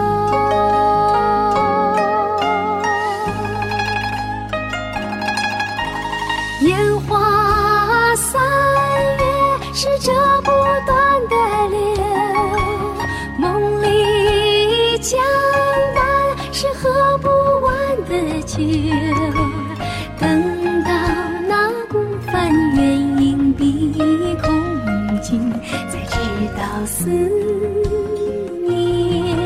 [26.37, 27.09] 才知道思
[28.69, 29.37] 念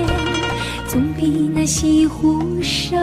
[0.89, 2.97] 总比那西湖瘦。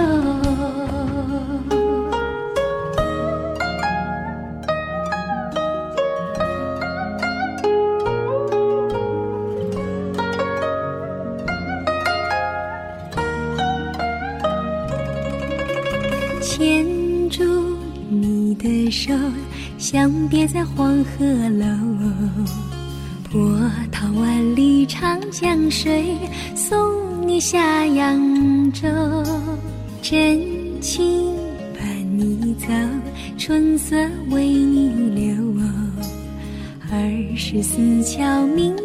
[16.42, 17.44] 牵住
[18.10, 19.14] 你的手，
[19.78, 21.26] 相别在黄鹤
[21.58, 21.97] 楼。
[25.40, 26.18] 江水，
[26.56, 28.88] 送你下扬州。
[30.02, 30.42] 真
[30.82, 31.28] 情
[31.78, 32.66] 伴你走，
[33.38, 33.96] 春色
[34.32, 35.36] 为你留。
[36.90, 38.76] 二十四桥明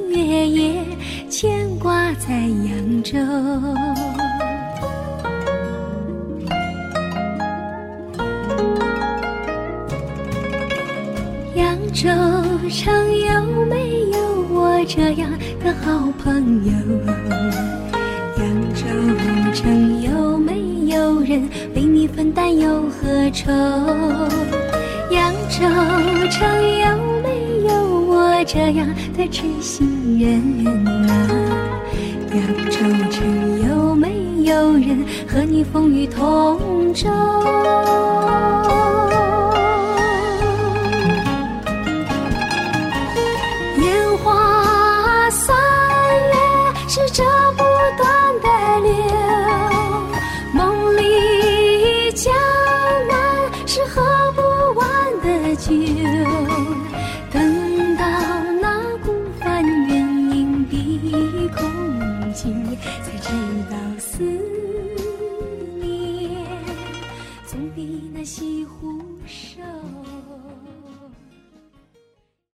[29.42, 29.91] 开心。